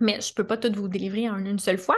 mais 0.00 0.20
je 0.20 0.34
peux 0.34 0.46
pas 0.46 0.56
tout 0.56 0.72
vous 0.74 0.88
délivrer 0.88 1.28
en 1.30 1.44
une 1.44 1.58
seule 1.58 1.78
fois. 1.78 1.96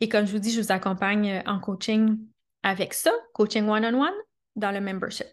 Et 0.00 0.08
comme 0.08 0.26
je 0.26 0.32
vous 0.32 0.38
dis, 0.38 0.50
je 0.50 0.60
vous 0.60 0.72
accompagne 0.72 1.30
euh, 1.30 1.42
en 1.46 1.60
coaching 1.60 2.18
avec 2.62 2.94
ça, 2.94 3.12
coaching 3.32 3.68
one-on-one, 3.68 4.14
dans 4.56 4.70
le 4.70 4.80
membership. 4.80 5.26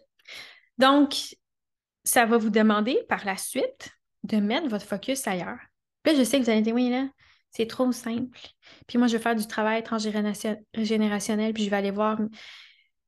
Donc, 0.78 1.36
ça 2.04 2.24
va 2.24 2.38
vous 2.38 2.50
demander 2.50 2.98
par 3.08 3.24
la 3.24 3.36
suite 3.36 3.90
de 4.22 4.38
mettre 4.38 4.68
votre 4.68 4.86
focus 4.86 5.26
ailleurs. 5.26 5.58
Puis 6.02 6.12
là, 6.12 6.18
je 6.18 6.24
sais 6.24 6.38
que 6.38 6.44
vous 6.44 6.50
allez 6.50 6.62
dire, 6.62 6.74
oui, 6.74 6.88
là, 6.90 7.06
c'est 7.50 7.66
trop 7.66 7.90
simple. 7.92 8.38
Puis 8.86 8.98
moi, 8.98 9.06
je 9.06 9.16
vais 9.16 9.22
faire 9.22 9.34
du 9.36 9.46
travail 9.46 9.82
transgénérationnel, 9.82 11.52
puis 11.52 11.64
je 11.64 11.70
vais 11.70 11.76
aller 11.76 11.90
voir, 11.90 12.18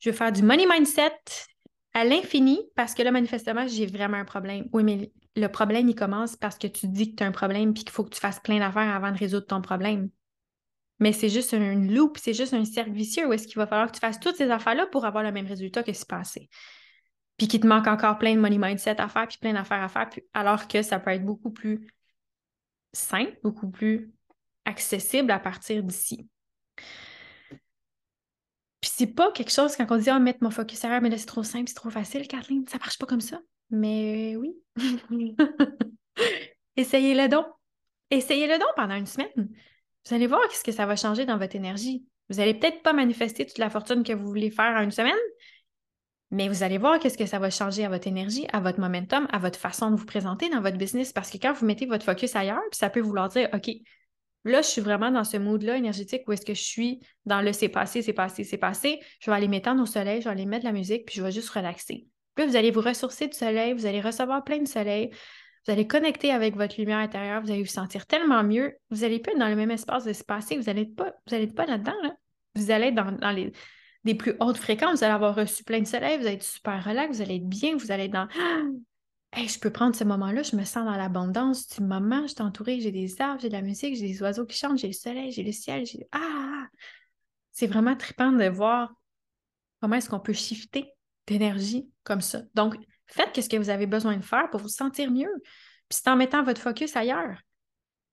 je 0.00 0.10
vais 0.10 0.16
faire 0.16 0.32
du 0.32 0.42
money 0.42 0.66
mindset 0.66 1.12
à 1.94 2.04
l'infini 2.04 2.60
parce 2.76 2.94
que 2.94 3.02
là, 3.02 3.10
manifestement, 3.10 3.66
j'ai 3.66 3.86
vraiment 3.86 4.16
un 4.16 4.24
problème. 4.24 4.66
Oui, 4.72 4.82
mais 4.84 5.12
le 5.36 5.48
problème, 5.48 5.88
il 5.88 5.94
commence 5.94 6.36
parce 6.36 6.58
que 6.58 6.66
tu 6.66 6.88
dis 6.88 7.10
que 7.10 7.16
tu 7.16 7.22
as 7.22 7.26
un 7.26 7.32
problème 7.32 7.74
puis 7.74 7.84
qu'il 7.84 7.92
faut 7.92 8.04
que 8.04 8.14
tu 8.14 8.20
fasses 8.20 8.40
plein 8.40 8.58
d'affaires 8.58 8.94
avant 8.94 9.12
de 9.12 9.18
résoudre 9.18 9.46
ton 9.46 9.60
problème. 9.60 10.10
Mais 11.00 11.12
c'est 11.12 11.30
juste 11.30 11.52
une 11.52 11.92
loupe, 11.92 12.18
c'est 12.18 12.34
juste 12.34 12.52
un 12.52 12.64
cercle 12.64 12.90
où 12.90 13.32
est-ce 13.32 13.46
qu'il 13.46 13.56
va 13.56 13.66
falloir 13.66 13.88
que 13.88 13.96
tu 13.96 14.00
fasses 14.00 14.20
toutes 14.20 14.36
ces 14.36 14.50
affaires-là 14.50 14.86
pour 14.86 15.06
avoir 15.06 15.24
le 15.24 15.32
même 15.32 15.46
résultat 15.46 15.82
que 15.82 15.94
ce 15.94 16.04
passé. 16.04 16.50
Puis 17.38 17.48
qu'il 17.48 17.60
te 17.60 17.66
manque 17.66 17.86
encore 17.86 18.18
plein 18.18 18.34
de 18.34 18.40
money 18.40 18.58
mindset 18.58 19.00
à 19.00 19.08
faire, 19.08 19.26
puis 19.26 19.38
plein 19.38 19.54
d'affaires 19.54 19.82
à 19.82 19.88
faire, 19.88 20.10
alors 20.34 20.68
que 20.68 20.82
ça 20.82 21.00
peut 21.00 21.10
être 21.10 21.24
beaucoup 21.24 21.50
plus 21.50 21.88
simple, 22.92 23.38
beaucoup 23.42 23.70
plus 23.70 24.12
accessible 24.66 25.30
à 25.30 25.38
partir 25.38 25.82
d'ici. 25.82 26.28
Puis 28.82 28.90
c'est 28.94 29.06
pas 29.06 29.32
quelque 29.32 29.52
chose 29.52 29.74
quand 29.74 29.86
on 29.90 29.96
dit 29.96 30.10
oh, 30.14 30.18
mettre 30.18 30.42
mon 30.42 30.50
focus 30.50 30.84
ailleurs, 30.84 31.00
mais 31.00 31.08
là 31.08 31.16
c'est 31.16 31.26
trop 31.26 31.42
simple, 31.42 31.68
c'est 31.68 31.74
trop 31.74 31.90
facile, 31.90 32.28
Kathleen, 32.28 32.66
ça 32.66 32.78
marche 32.78 32.98
pas 32.98 33.06
comme 33.06 33.20
ça. 33.22 33.40
Mais 33.70 34.36
oui. 34.36 34.54
Essayez-le 36.76 37.28
donc. 37.28 37.46
Essayez-le 38.10 38.58
donc 38.58 38.70
pendant 38.76 38.96
une 38.96 39.06
semaine. 39.06 39.48
Vous 40.06 40.14
allez 40.14 40.26
voir 40.26 40.40
qu'est-ce 40.48 40.64
que 40.64 40.72
ça 40.72 40.86
va 40.86 40.96
changer 40.96 41.26
dans 41.26 41.38
votre 41.38 41.56
énergie. 41.56 42.04
Vous 42.28 42.36
n'allez 42.36 42.54
peut-être 42.54 42.82
pas 42.82 42.92
manifester 42.92 43.44
toute 43.44 43.58
la 43.58 43.70
fortune 43.70 44.02
que 44.02 44.12
vous 44.12 44.26
voulez 44.26 44.50
faire 44.50 44.76
en 44.76 44.82
une 44.82 44.92
semaine, 44.92 45.12
mais 46.30 46.48
vous 46.48 46.62
allez 46.62 46.78
voir 46.78 46.98
qu'est-ce 47.00 47.18
que 47.18 47.26
ça 47.26 47.40
va 47.40 47.50
changer 47.50 47.84
à 47.84 47.88
votre 47.88 48.06
énergie, 48.06 48.46
à 48.52 48.60
votre 48.60 48.78
momentum, 48.78 49.26
à 49.32 49.38
votre 49.38 49.58
façon 49.58 49.90
de 49.90 49.96
vous 49.96 50.06
présenter 50.06 50.48
dans 50.48 50.60
votre 50.60 50.78
business. 50.78 51.12
Parce 51.12 51.28
que 51.28 51.38
quand 51.38 51.52
vous 51.52 51.66
mettez 51.66 51.86
votre 51.86 52.04
focus 52.04 52.36
ailleurs, 52.36 52.62
ça 52.70 52.88
peut 52.88 53.00
vouloir 53.00 53.28
dire, 53.28 53.48
OK, 53.52 53.68
là, 54.44 54.62
je 54.62 54.68
suis 54.68 54.80
vraiment 54.80 55.10
dans 55.10 55.24
ce 55.24 55.36
mood-là 55.36 55.76
énergétique 55.76 56.22
où 56.28 56.32
est-ce 56.32 56.46
que 56.46 56.54
je 56.54 56.62
suis 56.62 57.00
dans 57.26 57.40
le 57.40 57.52
c'est 57.52 57.68
passé, 57.68 58.00
c'est 58.00 58.12
passé, 58.12 58.44
c'est 58.44 58.58
passé. 58.58 59.00
Je 59.20 59.28
vais 59.28 59.36
aller 59.36 59.48
m'étendre 59.48 59.82
au 59.82 59.86
soleil, 59.86 60.20
je 60.20 60.26
vais 60.26 60.30
aller 60.30 60.46
mettre 60.46 60.62
de 60.62 60.68
la 60.68 60.72
musique, 60.72 61.04
puis 61.04 61.16
je 61.16 61.22
vais 61.22 61.32
juste 61.32 61.50
relaxer. 61.50 62.06
Puis 62.36 62.46
vous 62.46 62.54
allez 62.54 62.70
vous 62.70 62.80
ressourcer 62.80 63.26
du 63.26 63.36
soleil, 63.36 63.72
vous 63.72 63.86
allez 63.86 64.00
recevoir 64.00 64.44
plein 64.44 64.58
de 64.58 64.68
soleil, 64.68 65.10
vous 65.66 65.72
allez 65.72 65.86
connecter 65.86 66.30
avec 66.30 66.56
votre 66.56 66.78
lumière 66.78 66.98
intérieure, 66.98 67.42
vous 67.42 67.50
allez 67.50 67.62
vous 67.62 67.68
sentir 67.68 68.06
tellement 68.06 68.42
mieux. 68.42 68.76
Vous 68.90 69.04
allez 69.04 69.18
plus 69.18 69.32
être 69.32 69.38
dans 69.38 69.48
le 69.48 69.56
même 69.56 69.70
espace 69.70 70.04
de 70.04 70.12
se 70.12 70.24
passer, 70.24 70.56
vous 70.56 70.64
n'allez 70.64 70.86
pas, 70.86 71.12
pas 71.54 71.66
là-dedans. 71.66 71.92
Vous 72.54 72.70
allez 72.70 72.86
être 72.86 72.94
dans, 72.94 73.30
les 73.30 73.52
des 74.04 74.14
plus 74.14 74.34
hautes 74.40 74.56
fréquences, 74.56 74.98
vous 74.98 75.04
allez 75.04 75.12
avoir 75.12 75.34
reçu 75.34 75.62
plein 75.62 75.80
de 75.80 75.86
soleil, 75.86 76.16
vous 76.18 76.26
allez 76.26 76.36
être 76.36 76.42
super 76.42 76.82
relax, 76.82 77.16
vous 77.16 77.22
allez 77.22 77.36
être 77.36 77.48
bien, 77.48 77.76
vous 77.76 77.92
allez 77.92 78.04
être 78.04 78.12
dans 78.12 78.28
je 79.36 79.58
peux 79.58 79.70
prendre 79.70 79.94
ce 79.94 80.04
moment-là, 80.04 80.42
je 80.42 80.56
me 80.56 80.64
sens 80.64 80.86
dans 80.86 80.96
l'abondance 80.96 81.68
du 81.68 81.82
moment, 81.82 82.22
je 82.22 82.32
suis 82.32 82.42
entourée, 82.42 82.80
j'ai 82.80 82.92
des 82.92 83.20
arbres, 83.20 83.40
j'ai 83.42 83.48
de 83.48 83.54
la 83.54 83.62
musique, 83.62 83.94
j'ai 83.96 84.08
des 84.08 84.22
oiseaux 84.22 84.46
qui 84.46 84.56
chantent, 84.56 84.78
j'ai 84.78 84.86
le 84.86 84.94
soleil, 84.94 85.30
j'ai 85.32 85.42
le 85.42 85.52
ciel, 85.52 85.84
j'ai. 85.84 86.06
Ah! 86.12 86.66
C'est 87.52 87.66
vraiment 87.66 87.94
trippant 87.94 88.32
de 88.32 88.48
voir 88.48 88.90
comment 89.80 89.96
est-ce 89.96 90.08
qu'on 90.08 90.20
peut 90.20 90.32
shifter 90.32 90.90
d'énergie 91.26 91.90
comme 92.02 92.22
ça. 92.22 92.42
Donc, 92.54 92.76
Faites 93.10 93.40
ce 93.40 93.48
que 93.48 93.56
vous 93.56 93.70
avez 93.70 93.86
besoin 93.86 94.16
de 94.16 94.24
faire 94.24 94.48
pour 94.50 94.60
vous 94.60 94.68
sentir 94.68 95.10
mieux. 95.10 95.32
Puis 95.88 95.98
c'est 96.02 96.08
en 96.08 96.16
mettant 96.16 96.42
votre 96.42 96.60
focus 96.60 96.96
ailleurs. 96.96 97.38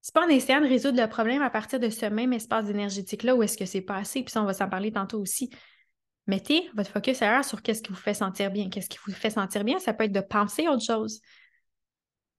C'est 0.01 0.13
pas 0.13 0.25
en 0.25 0.29
essayant 0.29 0.61
de 0.61 0.67
résoudre 0.67 1.01
le 1.01 1.07
problème 1.07 1.41
à 1.41 1.49
partir 1.49 1.79
de 1.79 1.89
ce 1.89 2.05
même 2.05 2.33
espace 2.33 2.69
énergétique-là 2.69 3.35
où 3.35 3.43
est-ce 3.43 3.57
que 3.57 3.65
c'est 3.65 3.81
passé, 3.81 4.23
puis 4.23 4.31
ça, 4.31 4.41
on 4.41 4.45
va 4.45 4.53
s'en 4.53 4.69
parler 4.69 4.91
tantôt 4.91 5.19
aussi. 5.19 5.49
Mettez 6.27 6.69
votre 6.75 6.89
focus 6.89 7.21
ailleurs 7.21 7.45
sur 7.45 7.61
qu'est-ce 7.61 7.81
qui 7.81 7.91
vous 7.91 7.97
fait 7.97 8.13
sentir 8.13 8.51
bien. 8.51 8.69
Qu'est-ce 8.69 8.89
qui 8.89 8.97
vous 9.05 9.13
fait 9.13 9.29
sentir 9.29 9.63
bien? 9.63 9.79
Ça 9.79 9.93
peut 9.93 10.05
être 10.05 10.11
de 10.11 10.21
penser 10.21 10.67
autre 10.67 10.83
chose. 10.83 11.21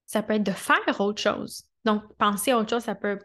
Ça 0.07 0.23
peut 0.23 0.35
être 0.35 0.43
de 0.43 0.53
faire 0.53 1.01
autre 1.01 1.21
chose. 1.21 1.65
Donc, 1.85 2.03
penser 2.17 2.53
autre 2.53 2.71
chose, 2.71 2.83
ça 2.83 2.95
peut, 2.95 3.19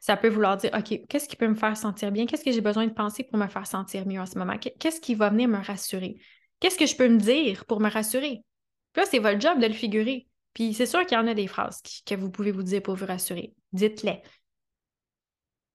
ça 0.00 0.16
peut 0.16 0.28
vouloir 0.28 0.56
dire, 0.56 0.70
OK, 0.76 1.00
qu'est-ce 1.08 1.28
qui 1.28 1.36
peut 1.36 1.48
me 1.48 1.54
faire 1.54 1.76
sentir 1.76 2.12
bien? 2.12 2.26
Qu'est-ce 2.26 2.44
que 2.44 2.52
j'ai 2.52 2.60
besoin 2.60 2.86
de 2.86 2.92
penser 2.92 3.24
pour 3.24 3.38
me 3.38 3.48
faire 3.48 3.66
sentir 3.66 4.06
mieux 4.06 4.20
en 4.20 4.26
ce 4.26 4.38
moment? 4.38 4.56
Qu'est-ce 4.58 5.00
qui 5.00 5.14
va 5.14 5.30
venir 5.30 5.48
me 5.48 5.58
rassurer? 5.58 6.16
Qu'est-ce 6.60 6.78
que 6.78 6.86
je 6.86 6.96
peux 6.96 7.08
me 7.08 7.18
dire 7.18 7.64
pour 7.64 7.80
me 7.80 7.88
rassurer? 7.88 8.44
Là, 8.98 9.04
c'est 9.06 9.18
votre 9.18 9.40
job 9.40 9.60
de 9.60 9.66
le 9.66 9.72
figurer. 9.72 10.26
Puis 10.54 10.74
c'est 10.74 10.86
sûr 10.86 11.06
qu'il 11.06 11.16
y 11.16 11.20
en 11.20 11.26
a 11.26 11.34
des 11.34 11.46
phrases 11.46 11.80
que 12.04 12.14
vous 12.14 12.30
pouvez 12.30 12.50
vous 12.50 12.62
dire 12.62 12.82
pour 12.82 12.96
vous 12.96 13.06
rassurer. 13.06 13.54
Dites-les. 13.72 14.22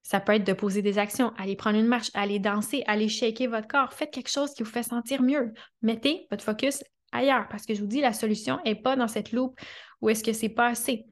Ça 0.02 0.20
peut 0.20 0.34
être 0.34 0.44
de 0.44 0.52
poser 0.52 0.82
des 0.82 0.98
actions, 0.98 1.34
aller 1.38 1.56
prendre 1.56 1.80
une 1.80 1.88
marche, 1.88 2.12
aller 2.14 2.40
danser, 2.40 2.84
aller 2.86 3.08
shaker 3.08 3.50
votre 3.50 3.68
corps. 3.68 3.94
Faites 3.94 4.12
quelque 4.12 4.30
chose 4.30 4.54
qui 4.54 4.64
vous 4.64 4.70
fait 4.70 4.84
sentir 4.84 5.22
mieux. 5.22 5.54
Mettez 5.82 6.28
votre 6.30 6.44
focus 6.44 6.84
ailleurs 7.14 7.48
parce 7.48 7.66
que 7.66 7.74
je 7.74 7.80
vous 7.80 7.88
dis, 7.88 8.02
la 8.02 8.12
solution 8.12 8.60
n'est 8.66 8.76
pas 8.76 8.98
dans 8.98 9.08
cette 9.08 9.32
loupe 9.32 9.58
où 10.02 10.10
est-ce 10.10 10.24
que 10.24 10.34
c'est 10.34 10.50
pas 10.50 10.68
assez. 10.68 11.06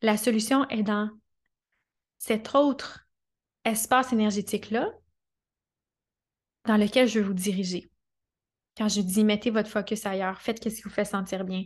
La 0.00 0.16
solution 0.16 0.68
est 0.68 0.84
dans 0.84 1.10
cet 2.18 2.54
autre 2.54 3.08
espace 3.64 4.12
énergétique-là 4.12 4.88
dans 6.66 6.76
lequel 6.76 7.08
je 7.08 7.18
veux 7.18 7.26
vous 7.26 7.34
diriger. 7.34 7.91
Quand 8.76 8.88
je 8.88 9.00
dis 9.00 9.24
mettez 9.24 9.50
votre 9.50 9.68
focus 9.68 10.06
ailleurs, 10.06 10.40
faites 10.40 10.62
ce 10.62 10.74
qui 10.74 10.82
vous 10.82 10.90
fait 10.90 11.04
sentir 11.04 11.44
bien. 11.44 11.64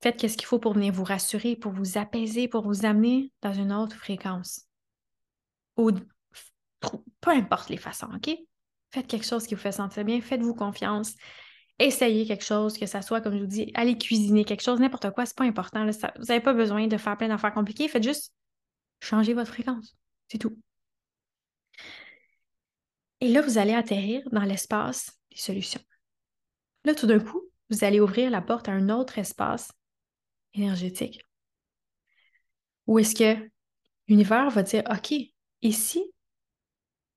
Faites 0.00 0.20
ce 0.20 0.36
qu'il 0.36 0.46
faut 0.46 0.60
pour 0.60 0.74
venir 0.74 0.92
vous 0.92 1.04
rassurer, 1.04 1.56
pour 1.56 1.72
vous 1.72 1.98
apaiser, 1.98 2.46
pour 2.46 2.62
vous 2.62 2.86
amener 2.86 3.32
dans 3.42 3.52
une 3.52 3.72
autre 3.72 3.96
fréquence. 3.96 4.66
Ou 5.76 5.90
peu 7.20 7.30
importe 7.30 7.68
les 7.68 7.76
façons, 7.76 8.08
OK? 8.14 8.30
Faites 8.90 9.06
quelque 9.06 9.26
chose 9.26 9.46
qui 9.46 9.54
vous 9.54 9.60
fait 9.60 9.72
sentir 9.72 10.04
bien, 10.04 10.20
faites-vous 10.20 10.54
confiance. 10.54 11.14
Essayez 11.80 12.26
quelque 12.26 12.44
chose, 12.44 12.78
que 12.78 12.86
ça 12.86 13.02
soit, 13.02 13.20
comme 13.20 13.34
je 13.34 13.40
vous 13.40 13.46
dis, 13.46 13.70
allez 13.74 13.96
cuisiner 13.98 14.44
quelque 14.44 14.62
chose, 14.62 14.80
n'importe 14.80 15.10
quoi, 15.10 15.26
c'est 15.26 15.36
pas 15.36 15.44
important. 15.44 15.84
vous 15.84 16.24
n'avez 16.24 16.40
pas 16.40 16.54
besoin 16.54 16.86
de 16.86 16.96
faire 16.96 17.16
plein 17.16 17.28
d'affaires 17.28 17.54
compliquées. 17.54 17.88
Faites 17.88 18.02
juste 18.02 18.32
changer 19.00 19.34
votre 19.34 19.52
fréquence. 19.52 19.96
C'est 20.28 20.38
tout. 20.38 20.56
Et 23.20 23.28
là, 23.28 23.42
vous 23.42 23.58
allez 23.58 23.74
atterrir 23.74 24.22
dans 24.32 24.42
l'espace 24.44 25.12
des 25.30 25.38
solutions. 25.38 25.80
Tout 26.94 27.06
d'un 27.06 27.20
coup, 27.20 27.42
vous 27.70 27.84
allez 27.84 28.00
ouvrir 28.00 28.30
la 28.30 28.40
porte 28.40 28.68
à 28.68 28.72
un 28.72 28.88
autre 28.88 29.18
espace 29.18 29.72
énergétique. 30.54 31.22
Où 32.86 32.98
est-ce 32.98 33.14
que 33.14 33.50
l'univers 34.08 34.50
va 34.50 34.62
dire, 34.62 34.82
OK, 34.90 35.14
ici, 35.62 36.02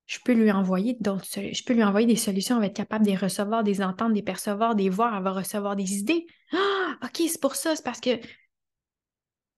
je 0.06 0.18
peux 0.24 0.32
lui 0.32 0.52
envoyer 0.52 0.96
d'autres 1.00 1.24
je 1.24 1.64
peux 1.64 1.72
lui 1.72 1.84
envoyer 1.84 2.06
des 2.06 2.16
solutions, 2.16 2.56
elle 2.56 2.62
va 2.62 2.66
être 2.66 2.76
capable 2.76 3.06
de 3.06 3.10
les 3.10 3.16
recevoir, 3.16 3.64
des 3.64 3.80
entendre, 3.82 4.12
des 4.12 4.22
percevoir, 4.22 4.74
des 4.74 4.90
voir, 4.90 5.16
elle 5.16 5.22
va 5.22 5.32
recevoir 5.32 5.76
des 5.76 5.94
idées. 5.94 6.26
Ah, 6.52 6.98
OK, 7.04 7.22
c'est 7.26 7.40
pour 7.40 7.54
ça, 7.54 7.74
c'est 7.74 7.84
parce 7.84 8.00
que 8.00 8.10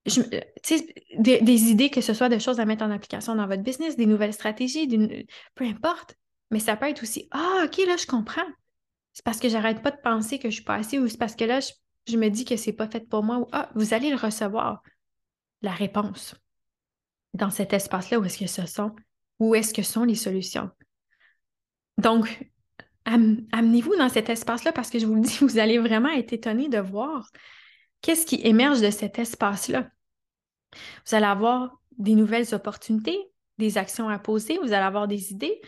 je, 0.05 0.21
des, 1.17 1.41
des, 1.41 1.63
idées, 1.63 1.89
que 1.89 2.01
ce 2.01 2.13
soit 2.13 2.29
des 2.29 2.39
choses 2.39 2.59
à 2.59 2.65
mettre 2.65 2.85
en 2.85 2.91
application 2.91 3.35
dans 3.35 3.47
votre 3.47 3.63
business, 3.63 3.97
des 3.97 4.05
nouvelles 4.05 4.33
stratégies, 4.33 4.87
peu 5.55 5.65
importe. 5.65 6.15
Mais 6.51 6.59
ça 6.59 6.77
peut 6.77 6.87
être 6.87 7.01
aussi 7.01 7.27
Ah, 7.31 7.63
OK, 7.65 7.77
là, 7.85 7.97
je 7.97 8.05
comprends. 8.05 8.45
C'est 9.15 9.23
parce 9.23 9.39
que 9.39 9.47
j'arrête 9.47 9.81
pas 9.81 9.91
de 9.91 10.01
penser 10.01 10.39
que 10.39 10.49
je 10.49 10.55
suis 10.55 10.63
pas 10.63 10.75
assez 10.75 10.99
ou 10.99 11.07
c'est 11.07 11.17
parce 11.17 11.37
que 11.37 11.45
là, 11.45 11.61
je, 11.61 12.17
me 12.17 12.27
dis 12.27 12.43
que 12.43 12.57
c'est 12.57 12.73
pas 12.73 12.89
fait 12.89 13.07
pour 13.07 13.23
moi 13.23 13.39
ou 13.39 13.47
Ah, 13.53 13.71
vous 13.73 13.93
allez 13.93 14.09
le 14.09 14.17
recevoir, 14.17 14.83
la 15.61 15.71
réponse 15.71 16.35
dans 17.33 17.49
cet 17.49 17.71
espace-là 17.71 18.19
où 18.19 18.25
est-ce 18.25 18.37
que 18.37 18.47
ce 18.47 18.65
sont, 18.65 18.93
où 19.39 19.55
est-ce 19.55 19.73
que 19.73 19.83
sont 19.83 20.03
les 20.03 20.15
solutions? 20.15 20.69
Donc, 21.97 22.45
amenez-vous 23.05 23.95
dans 23.95 24.09
cet 24.09 24.29
espace-là 24.29 24.73
parce 24.73 24.89
que 24.89 24.99
je 24.99 25.05
vous 25.05 25.15
le 25.15 25.21
dis, 25.21 25.37
vous 25.41 25.59
allez 25.59 25.79
vraiment 25.79 26.09
être 26.09 26.33
étonné 26.33 26.67
de 26.67 26.79
voir 26.79 27.29
qu'est-ce 28.01 28.25
qui 28.25 28.41
émerge 28.43 28.81
de 28.81 28.91
cet 28.91 29.17
espace-là. 29.17 29.89
Vous 31.07 31.15
allez 31.15 31.25
avoir 31.25 31.79
des 31.97 32.15
nouvelles 32.15 32.53
opportunités, 32.53 33.17
des 33.59 33.77
actions 33.77 34.09
à 34.09 34.19
poser, 34.19 34.57
vous 34.57 34.73
allez 34.73 34.85
avoir 34.85 35.07
des 35.07 35.31
idées. 35.31 35.61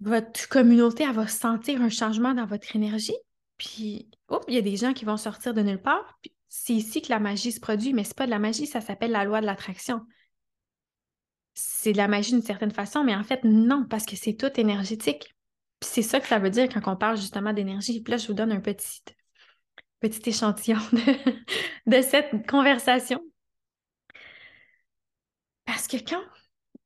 Votre 0.00 0.48
communauté, 0.48 1.04
elle 1.04 1.14
va 1.14 1.26
sentir 1.26 1.82
un 1.82 1.88
changement 1.88 2.34
dans 2.34 2.46
votre 2.46 2.74
énergie. 2.76 3.16
Puis, 3.56 4.08
oh, 4.28 4.40
il 4.48 4.54
y 4.54 4.58
a 4.58 4.62
des 4.62 4.76
gens 4.76 4.92
qui 4.92 5.04
vont 5.04 5.16
sortir 5.16 5.54
de 5.54 5.62
nulle 5.62 5.82
part. 5.82 6.18
C'est 6.48 6.72
ici 6.72 7.02
que 7.02 7.10
la 7.10 7.18
magie 7.18 7.52
se 7.52 7.60
produit, 7.60 7.92
mais 7.92 8.04
ce 8.04 8.10
n'est 8.10 8.14
pas 8.14 8.26
de 8.26 8.30
la 8.30 8.38
magie, 8.38 8.66
ça 8.66 8.80
s'appelle 8.80 9.10
la 9.10 9.24
loi 9.24 9.40
de 9.40 9.46
l'attraction. 9.46 10.02
C'est 11.54 11.92
de 11.92 11.96
la 11.96 12.06
magie 12.06 12.30
d'une 12.30 12.42
certaine 12.42 12.70
façon, 12.70 13.02
mais 13.02 13.16
en 13.16 13.24
fait, 13.24 13.42
non, 13.42 13.84
parce 13.88 14.06
que 14.06 14.14
c'est 14.16 14.34
tout 14.34 14.60
énergétique. 14.60 15.34
Puis 15.80 15.90
c'est 15.92 16.02
ça 16.02 16.20
que 16.20 16.26
ça 16.26 16.38
veut 16.38 16.50
dire 16.50 16.68
quand 16.68 16.90
on 16.90 16.96
parle 16.96 17.16
justement 17.16 17.52
d'énergie. 17.52 18.00
Puis 18.00 18.12
là, 18.12 18.16
je 18.16 18.28
vous 18.28 18.34
donne 18.34 18.52
un 18.52 18.60
petit, 18.60 19.02
petit 20.00 20.30
échantillon 20.30 20.78
de 21.86 22.00
cette 22.02 22.46
conversation. 22.48 23.20
Parce 25.64 25.86
que 25.86 25.96
quand 25.98 26.22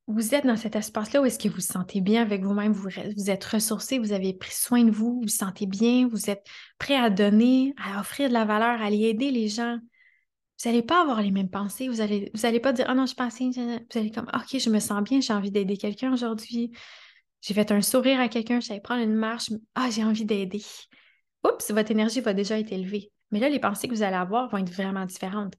vous 0.07 0.35
êtes 0.35 0.45
dans 0.45 0.57
cet 0.57 0.75
espace-là 0.75 1.21
où 1.21 1.25
est-ce 1.25 1.39
que 1.39 1.47
vous 1.47 1.55
vous 1.55 1.61
sentez 1.61 2.01
bien 2.01 2.21
avec 2.21 2.43
vous-même, 2.43 2.73
vous, 2.73 2.89
êtes 3.29 3.43
ressourcé, 3.45 3.99
vous 3.99 4.11
avez 4.11 4.33
pris 4.33 4.51
soin 4.51 4.83
de 4.83 4.91
vous, 4.91 5.15
vous 5.15 5.21
vous 5.21 5.27
sentez 5.27 5.65
bien, 5.65 6.07
vous 6.07 6.29
êtes 6.29 6.45
prêt 6.77 6.95
à 6.95 7.09
donner, 7.09 7.73
à 7.81 7.99
offrir 8.01 8.27
de 8.27 8.33
la 8.33 8.45
valeur, 8.45 8.81
à 8.81 8.85
aller 8.85 9.03
aider 9.03 9.31
les 9.31 9.47
gens, 9.47 9.77
vous 10.63 10.69
n'allez 10.69 10.83
pas 10.83 11.01
avoir 11.01 11.21
les 11.21 11.31
mêmes 11.31 11.49
pensées, 11.49 11.87
vous 11.87 11.97
n'allez 11.97 12.59
pas 12.59 12.73
dire 12.73 12.85
Ah 12.87 12.95
non, 12.95 13.05
je 13.05 13.15
pensais, 13.15 13.49
vous 13.49 13.99
allez 13.99 14.11
comme 14.11 14.29
OK, 14.33 14.57
je 14.57 14.69
me 14.69 14.79
sens 14.79 15.01
bien, 15.03 15.19
j'ai 15.19 15.33
envie 15.33 15.51
d'aider 15.51 15.77
quelqu'un 15.77 16.13
aujourd'hui. 16.13 16.71
J'ai 17.41 17.53
fait 17.53 17.71
un 17.71 17.81
sourire 17.81 18.21
à 18.21 18.29
quelqu'un, 18.29 18.61
j'allais 18.61 18.79
prendre 18.79 19.03
une 19.03 19.15
marche, 19.15 19.51
ah, 19.75 19.89
j'ai 19.89 20.03
envie 20.03 20.23
d'aider. 20.23 20.63
Oups, 21.43 21.71
votre 21.71 21.91
énergie 21.91 22.21
va 22.21 22.33
déjà 22.33 22.57
être 22.57 22.71
élevée. 22.71 23.11
Mais 23.31 23.39
là, 23.39 23.49
les 23.49 23.59
pensées 23.59 23.89
que 23.89 23.93
vous 23.93 24.03
allez 24.03 24.15
avoir 24.15 24.49
vont 24.49 24.59
être 24.59 24.69
vraiment 24.69 25.05
différentes 25.05 25.55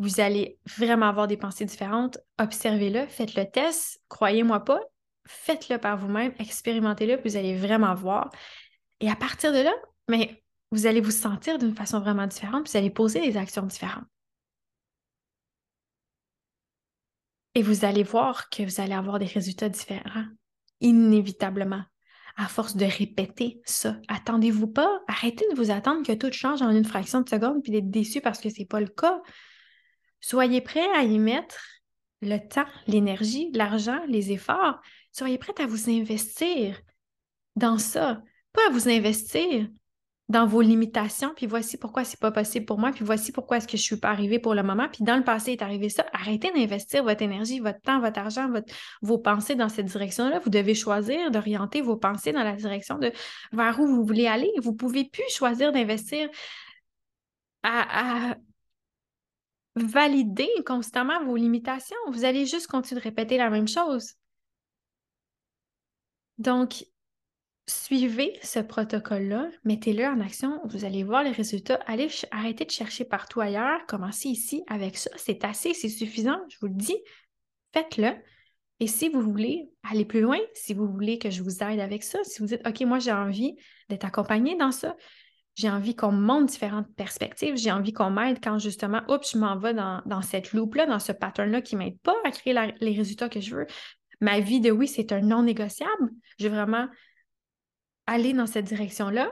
vous 0.00 0.18
allez 0.18 0.58
vraiment 0.64 1.06
avoir 1.10 1.28
des 1.28 1.36
pensées 1.36 1.66
différentes. 1.66 2.18
Observez-le, 2.38 3.06
faites 3.06 3.34
le 3.34 3.44
test, 3.44 4.00
croyez-moi 4.08 4.64
pas, 4.64 4.80
faites-le 5.26 5.76
par 5.76 5.98
vous-même, 5.98 6.32
expérimentez-le, 6.38 7.20
vous 7.22 7.36
allez 7.36 7.54
vraiment 7.54 7.94
voir. 7.94 8.30
Et 9.00 9.10
à 9.10 9.14
partir 9.14 9.52
de 9.52 9.58
là, 9.58 9.72
mais 10.08 10.42
vous 10.70 10.86
allez 10.86 11.02
vous 11.02 11.10
sentir 11.10 11.58
d'une 11.58 11.74
façon 11.74 12.00
vraiment 12.00 12.26
différente, 12.26 12.70
vous 12.70 12.76
allez 12.78 12.88
poser 12.88 13.20
des 13.20 13.36
actions 13.36 13.66
différentes. 13.66 14.06
Et 17.54 17.62
vous 17.62 17.84
allez 17.84 18.02
voir 18.02 18.48
que 18.48 18.62
vous 18.62 18.80
allez 18.80 18.94
avoir 18.94 19.18
des 19.18 19.26
résultats 19.26 19.68
différents, 19.68 20.24
inévitablement, 20.80 21.82
à 22.36 22.48
force 22.48 22.74
de 22.74 22.86
répéter 22.86 23.60
ça. 23.66 23.96
Attendez-vous 24.08 24.68
pas, 24.68 25.02
arrêtez 25.08 25.44
de 25.50 25.56
vous 25.56 25.70
attendre 25.70 26.06
que 26.06 26.12
tout 26.12 26.32
change 26.32 26.62
en 26.62 26.70
une 26.70 26.86
fraction 26.86 27.20
de 27.20 27.28
seconde 27.28 27.62
puis 27.62 27.72
d'être 27.72 27.90
déçu 27.90 28.22
parce 28.22 28.40
que 28.40 28.48
ce 28.48 28.60
n'est 28.60 28.66
pas 28.66 28.80
le 28.80 28.88
cas. 28.88 29.20
Soyez 30.20 30.60
prêts 30.60 30.88
à 30.94 31.02
y 31.02 31.18
mettre 31.18 31.60
le 32.22 32.38
temps, 32.38 32.66
l'énergie, 32.86 33.50
l'argent, 33.52 34.00
les 34.06 34.32
efforts. 34.32 34.80
Soyez 35.12 35.38
prêts 35.38 35.54
à 35.58 35.66
vous 35.66 35.90
investir 35.90 36.80
dans 37.56 37.78
ça, 37.78 38.22
pas 38.52 38.66
à 38.68 38.70
vous 38.70 38.88
investir 38.88 39.68
dans 40.30 40.46
vos 40.46 40.60
limitations, 40.60 41.32
puis 41.34 41.46
voici 41.46 41.76
pourquoi 41.76 42.04
c'est 42.04 42.20
pas 42.20 42.30
possible 42.30 42.64
pour 42.64 42.78
moi, 42.78 42.92
puis 42.92 43.04
voici 43.04 43.32
pourquoi 43.32 43.56
est-ce 43.56 43.66
que 43.66 43.76
je 43.76 43.82
suis 43.82 43.96
pas 43.96 44.10
arrivée 44.10 44.38
pour 44.38 44.54
le 44.54 44.62
moment, 44.62 44.86
puis 44.88 45.02
dans 45.02 45.16
le 45.16 45.24
passé 45.24 45.50
est 45.50 45.62
arrivé 45.62 45.88
ça. 45.88 46.06
Arrêtez 46.12 46.52
d'investir 46.52 47.02
votre 47.02 47.20
énergie, 47.22 47.58
votre 47.58 47.80
temps, 47.80 47.98
votre 48.00 48.20
argent, 48.20 48.48
vos 49.02 49.18
pensées 49.18 49.56
dans 49.56 49.68
cette 49.68 49.86
direction-là. 49.86 50.38
Vous 50.38 50.50
devez 50.50 50.76
choisir 50.76 51.32
d'orienter 51.32 51.80
vos 51.80 51.96
pensées 51.96 52.30
dans 52.32 52.44
la 52.44 52.52
direction 52.52 52.96
de 52.98 53.10
vers 53.52 53.80
où 53.80 53.88
vous 53.88 54.04
voulez 54.04 54.28
aller. 54.28 54.52
Vous 54.62 54.72
pouvez 54.72 55.04
plus 55.04 55.28
choisir 55.30 55.72
d'investir 55.72 56.28
à, 57.64 58.36
valider 59.76 60.48
constamment 60.66 61.24
vos 61.24 61.36
limitations. 61.36 61.96
Vous 62.10 62.24
allez 62.24 62.46
juste 62.46 62.66
continuer 62.66 63.00
de 63.00 63.04
répéter 63.04 63.36
la 63.36 63.50
même 63.50 63.68
chose. 63.68 64.14
Donc, 66.38 66.84
suivez 67.66 68.38
ce 68.42 68.58
protocole-là, 68.58 69.48
mettez-le 69.64 70.04
en 70.06 70.20
action, 70.20 70.60
vous 70.64 70.84
allez 70.84 71.04
voir 71.04 71.22
les 71.22 71.30
résultats. 71.30 71.80
Allez 71.86 72.08
arrêtez 72.30 72.64
de 72.64 72.70
chercher 72.70 73.04
partout 73.04 73.40
ailleurs, 73.40 73.86
commencez 73.86 74.28
ici 74.28 74.62
avec 74.66 74.96
ça. 74.96 75.10
C'est 75.16 75.44
assez, 75.44 75.74
c'est 75.74 75.88
suffisant, 75.88 76.40
je 76.48 76.58
vous 76.60 76.66
le 76.66 76.74
dis. 76.74 76.96
Faites-le. 77.72 78.12
Et 78.80 78.86
si 78.86 79.10
vous 79.10 79.20
voulez 79.20 79.70
aller 79.82 80.06
plus 80.06 80.22
loin, 80.22 80.38
si 80.54 80.72
vous 80.72 80.86
voulez 80.86 81.18
que 81.18 81.30
je 81.30 81.42
vous 81.42 81.62
aide 81.62 81.80
avec 81.80 82.02
ça, 82.02 82.18
si 82.24 82.40
vous 82.40 82.46
dites, 82.46 82.66
OK, 82.66 82.80
moi 82.80 82.98
j'ai 82.98 83.12
envie 83.12 83.54
d'être 83.90 84.06
accompagné 84.06 84.56
dans 84.56 84.72
ça, 84.72 84.96
j'ai 85.60 85.68
envie 85.68 85.94
qu'on 85.94 86.10
me 86.10 86.20
montre 86.20 86.50
différentes 86.50 86.88
perspectives. 86.94 87.56
J'ai 87.56 87.70
envie 87.70 87.92
qu'on 87.92 88.10
m'aide 88.10 88.42
quand 88.42 88.58
justement, 88.58 89.02
oups, 89.08 89.32
je 89.32 89.38
m'en 89.38 89.58
vais 89.58 89.74
dans, 89.74 90.22
cette 90.22 90.54
loupe-là, 90.54 90.86
dans 90.86 90.98
ce 90.98 91.12
pattern-là 91.12 91.60
qui 91.60 91.74
ne 91.74 91.80
m'aide 91.80 91.98
pas 92.00 92.14
à 92.24 92.30
créer 92.30 92.54
les 92.80 92.94
résultats 92.94 93.28
que 93.28 93.40
je 93.40 93.54
veux. 93.54 93.66
Ma 94.22 94.40
vie 94.40 94.60
de 94.60 94.70
oui, 94.70 94.88
c'est 94.88 95.12
un 95.12 95.20
non 95.20 95.42
négociable. 95.42 96.10
Je 96.38 96.48
veux 96.48 96.54
vraiment 96.54 96.88
aller 98.06 98.32
dans 98.32 98.46
cette 98.46 98.64
direction-là. 98.64 99.30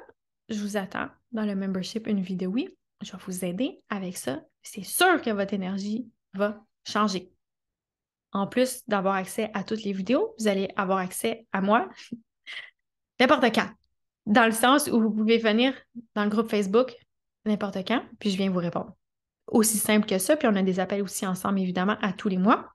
Je 0.51 0.61
vous 0.61 0.77
attends 0.77 1.09
dans 1.33 1.47
le 1.47 1.55
membership 1.55 2.07
Une 2.07 2.21
vie 2.21 2.37
de 2.37 2.47
oui. 2.47 2.69
Je 3.01 3.13
vais 3.13 3.19
vous 3.27 3.45
aider 3.45 3.81
avec 3.89 4.19
ça. 4.19 4.43
C'est 4.63 4.85
sûr 4.85 5.23
que 5.23 5.31
votre 5.31 5.55
énergie 5.55 6.11
va 6.35 6.63
changer. 6.87 7.33
En 8.33 8.47
plus 8.47 8.83
d'avoir 8.87 9.15
accès 9.15 9.51
à 9.55 9.65
toutes 9.65 9.83
les 9.83 9.93
vidéos, 9.93 10.35
vous 10.39 10.49
allez 10.49 10.69
avoir 10.77 10.99
accès 10.99 11.47
à 11.53 11.63
moi 11.63 11.89
n'importe 13.21 13.55
quand 13.55 13.71
dans 14.29 14.45
le 14.45 14.53
sens 14.53 14.89
où 14.89 15.01
vous 15.01 15.11
pouvez 15.11 15.39
venir 15.39 15.75
dans 16.15 16.23
le 16.23 16.31
groupe 16.31 16.51
Facebook 16.51 16.95
n'importe 17.47 17.79
quand, 17.87 18.03
puis 18.21 18.31
je 18.31 18.37
viens 18.37 18.51
vous 18.51 18.59
répondre. 18.59 18.95
Aussi 19.47 19.79
simple 19.79 20.07
que 20.07 20.19
ça, 20.19 20.37
puis 20.37 20.47
on 20.47 20.55
a 20.55 20.63
des 20.63 20.81
appels 20.81 21.03
aussi 21.03 21.27
ensemble, 21.27 21.61
évidemment, 21.61 21.97
à 22.03 22.13
tous 22.13 22.29
les 22.29 22.37
mois. 22.37 22.69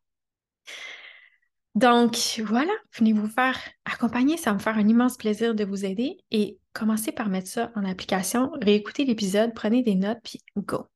Donc, 1.75 2.17
voilà, 2.43 2.71
venez 2.97 3.13
vous 3.13 3.27
faire 3.27 3.59
accompagner, 3.85 4.37
ça 4.37 4.49
va 4.49 4.55
me 4.55 4.59
faire 4.59 4.77
un 4.77 4.87
immense 4.87 5.15
plaisir 5.15 5.53
de 5.53 5.63
vous 5.63 5.85
aider 5.85 6.17
et 6.31 6.59
commencez 6.71 7.11
par 7.11 7.29
mettre 7.29 7.47
ça 7.47 7.71
en 7.75 7.85
application, 7.85 8.51
réécoutez 8.61 9.05
l'épisode, 9.05 9.53
prenez 9.53 9.83
des 9.83 9.95
notes, 9.95 10.19
puis 10.23 10.39
go. 10.57 10.87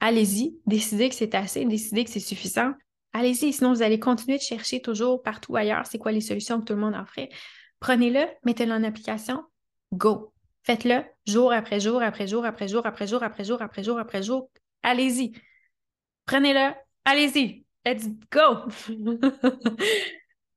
Allez-y, 0.00 0.58
décidez 0.66 1.08
que 1.08 1.14
c'est 1.14 1.34
assez, 1.34 1.64
décidez 1.64 2.04
que 2.04 2.10
c'est 2.10 2.20
suffisant. 2.20 2.72
Allez-y, 3.14 3.52
sinon 3.52 3.72
vous 3.72 3.82
allez 3.82 3.98
continuer 3.98 4.38
de 4.38 4.42
chercher 4.42 4.80
toujours 4.80 5.22
partout 5.22 5.56
ailleurs, 5.56 5.86
c'est 5.86 5.98
quoi 5.98 6.12
les 6.12 6.20
solutions 6.20 6.60
que 6.60 6.64
tout 6.64 6.74
le 6.74 6.80
monde 6.80 6.94
offre. 6.94 7.18
Prenez-le, 7.80 8.26
mettez-le 8.44 8.72
en 8.72 8.84
application, 8.84 9.42
Go. 9.92 10.32
Faites-le 10.64 11.04
jour 11.26 11.52
après 11.52 11.80
jour, 11.80 12.02
après 12.02 12.26
jour, 12.26 12.44
après 12.44 12.68
jour, 12.68 12.86
après 12.86 13.06
jour, 13.06 13.22
après 13.22 13.44
jour, 13.44 13.62
après 13.62 13.82
jour, 13.82 13.98
après 13.98 14.22
jour. 14.22 14.50
Allez-y. 14.82 15.32
Prenez-le. 16.26 16.74
Allez-y. 17.04 17.64
Let's 17.84 18.08
go. 18.30 18.68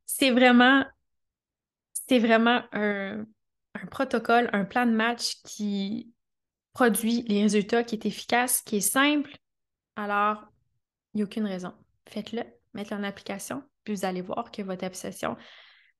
c'est 0.05 0.31
vraiment, 0.31 0.85
c'est 2.07 2.19
vraiment 2.19 2.61
un, 2.71 3.25
protocole, 3.89 4.49
un 4.53 4.63
plan 4.63 4.85
de 4.85 4.91
match 4.91 5.41
qui 5.43 6.13
produit 6.73 7.23
les 7.27 7.41
résultats, 7.41 7.83
qui 7.83 7.95
est 7.95 8.05
efficace, 8.05 8.61
qui 8.61 8.77
est 8.77 8.81
simple. 8.81 9.35
Alors, 9.95 10.45
il 11.13 11.17
n'y 11.17 11.21
a 11.23 11.25
aucune 11.25 11.45
raison. 11.45 11.73
Faites-le, 12.07 12.43
mettez-le 12.73 13.01
en 13.01 13.03
application, 13.03 13.63
puis 13.83 13.95
vous 13.95 14.05
allez 14.05 14.21
voir 14.21 14.51
que 14.51 14.61
votre 14.61 14.85
obsession 14.85 15.35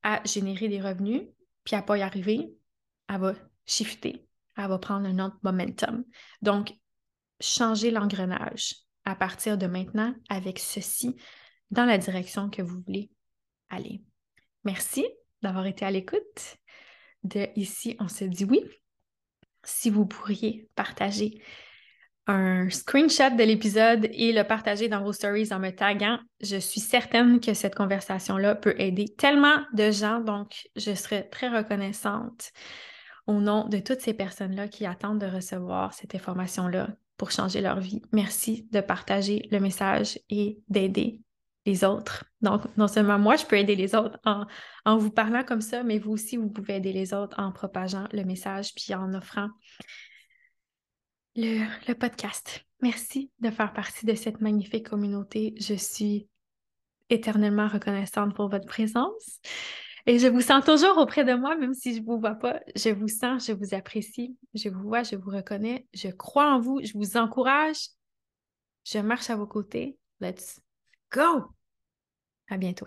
a 0.04 0.22
généré 0.26 0.68
des 0.68 0.82
revenus, 0.82 1.24
puis 1.64 1.76
à 1.76 1.82
pas 1.82 1.98
y 1.98 2.02
arriver, 2.02 2.54
elle 3.10 3.20
va 3.20 3.34
shifter, 3.66 4.28
elle 4.58 4.68
va 4.68 4.80
prendre 4.80 5.08
un 5.08 5.20
autre 5.20 5.38
momentum. 5.44 6.04
Donc, 6.42 6.74
changez 7.40 7.92
l'engrenage 7.92 8.76
à 9.06 9.16
partir 9.16 9.58
de 9.58 9.68
maintenant 9.68 10.14
avec 10.30 10.60
ceci 10.60 11.16
dans 11.72 11.86
la 11.86 11.98
direction 11.98 12.50
que 12.50 12.62
vous 12.62 12.82
voulez 12.86 13.12
aller. 13.70 14.02
Merci 14.64 15.06
d'avoir 15.42 15.66
été 15.66 15.86
à 15.86 15.92
l'écoute 15.92 16.58
de 17.24 17.48
Ici, 17.56 17.96
on 18.00 18.08
se 18.08 18.24
dit 18.26 18.46
oui. 18.46 18.64
Si 19.64 19.90
vous 19.90 20.06
pourriez 20.06 20.70
partager 20.76 21.42
un 22.28 22.70
screenshot 22.70 23.36
de 23.36 23.44
l'épisode 23.44 24.08
et 24.12 24.32
le 24.32 24.44
partager 24.44 24.90
dans 24.90 25.04
vos 25.04 25.14
stories 25.14 25.52
en 25.52 25.60
me 25.60 25.72
taguant, 25.72 26.20
je 26.42 26.58
suis 26.58 26.82
certaine 26.82 27.40
que 27.40 27.54
cette 27.54 27.76
conversation-là 27.76 28.56
peut 28.56 28.76
aider 28.80 29.06
tellement 29.18 29.64
de 29.74 29.92
gens. 29.92 30.20
Donc, 30.20 30.68
je 30.76 30.94
serais 30.94 31.24
très 31.24 31.50
reconnaissante 31.50 32.52
au 33.28 33.40
nom 33.42 33.68
de 33.68 33.80
toutes 33.80 34.02
ces 34.02 34.14
personnes-là 34.14 34.68
qui 34.68 34.86
attendent 34.86 35.20
de 35.20 35.26
recevoir 35.26 35.94
cette 35.94 36.16
information-là 36.16 36.90
pour 37.18 37.32
changer 37.32 37.62
leur 37.62 37.80
vie. 37.80 38.02
Merci 38.12 38.68
de 38.72 38.82
partager 38.82 39.48
le 39.52 39.60
message 39.60 40.20
et 40.30 40.60
d'aider 40.68 41.22
les 41.66 41.84
autres. 41.84 42.26
Donc, 42.42 42.62
non 42.78 42.88
seulement 42.88 43.18
moi, 43.18 43.36
je 43.36 43.46
peux 43.46 43.58
aider 43.58 43.76
les 43.76 43.96
autres 43.96 44.20
en, 44.26 44.46
en, 44.86 44.98
vous 44.98 45.10
parlant 45.10 45.44
comme 45.44 45.62
ça, 45.62 45.84
mais 45.84 45.98
vous 45.98 46.12
aussi, 46.12 46.38
vous 46.38 46.50
pouvez 46.50 46.76
aider 46.76 46.94
les 46.94 47.14
autres 47.14 47.40
en 47.40 47.52
propageant 47.52 48.08
le 48.12 48.24
message 48.24 48.74
puis 48.76 48.94
en 48.94 49.14
offrant 49.14 49.50
le, 51.36 51.66
le 51.88 51.96
podcast. 51.96 52.64
Merci 52.82 53.32
de 53.40 53.50
faire 53.50 53.74
partie 53.74 54.06
de 54.06 54.14
cette 54.14 54.42
magnifique 54.42 54.90
communauté. 54.90 55.56
Je 55.60 55.74
suis 55.74 56.28
éternellement 57.10 57.68
reconnaissante 57.68 58.36
pour 58.36 58.50
votre 58.50 58.68
présence. 58.68 59.40
Et 60.08 60.20
je 60.20 60.28
vous 60.28 60.42
sens 60.42 60.64
toujours 60.64 60.98
auprès 60.98 61.24
de 61.24 61.34
moi, 61.34 61.56
même 61.56 61.74
si 61.74 61.96
je 61.96 62.02
ne 62.02 62.06
vous 62.06 62.20
vois 62.20 62.36
pas. 62.36 62.60
Je 62.76 62.90
vous 62.90 63.08
sens, 63.08 63.48
je 63.48 63.54
vous 63.54 63.74
apprécie, 63.74 64.38
je 64.54 64.70
vous 64.70 64.84
vois, 64.84 65.04
je 65.04 65.16
vous 65.16 65.32
reconnais, 65.32 65.88
je 65.94 66.10
crois 66.10 66.54
en 66.54 66.60
vous, 66.60 66.80
je 66.84 66.94
vous 66.94 67.18
encourage. 67.18 67.90
Je 68.86 69.00
marche 69.00 69.32
à 69.32 69.36
vos 69.36 69.48
côtés. 69.48 69.98
Let's 70.20 70.62
go! 71.12 71.52
À 72.50 72.58
bientôt. 72.58 72.86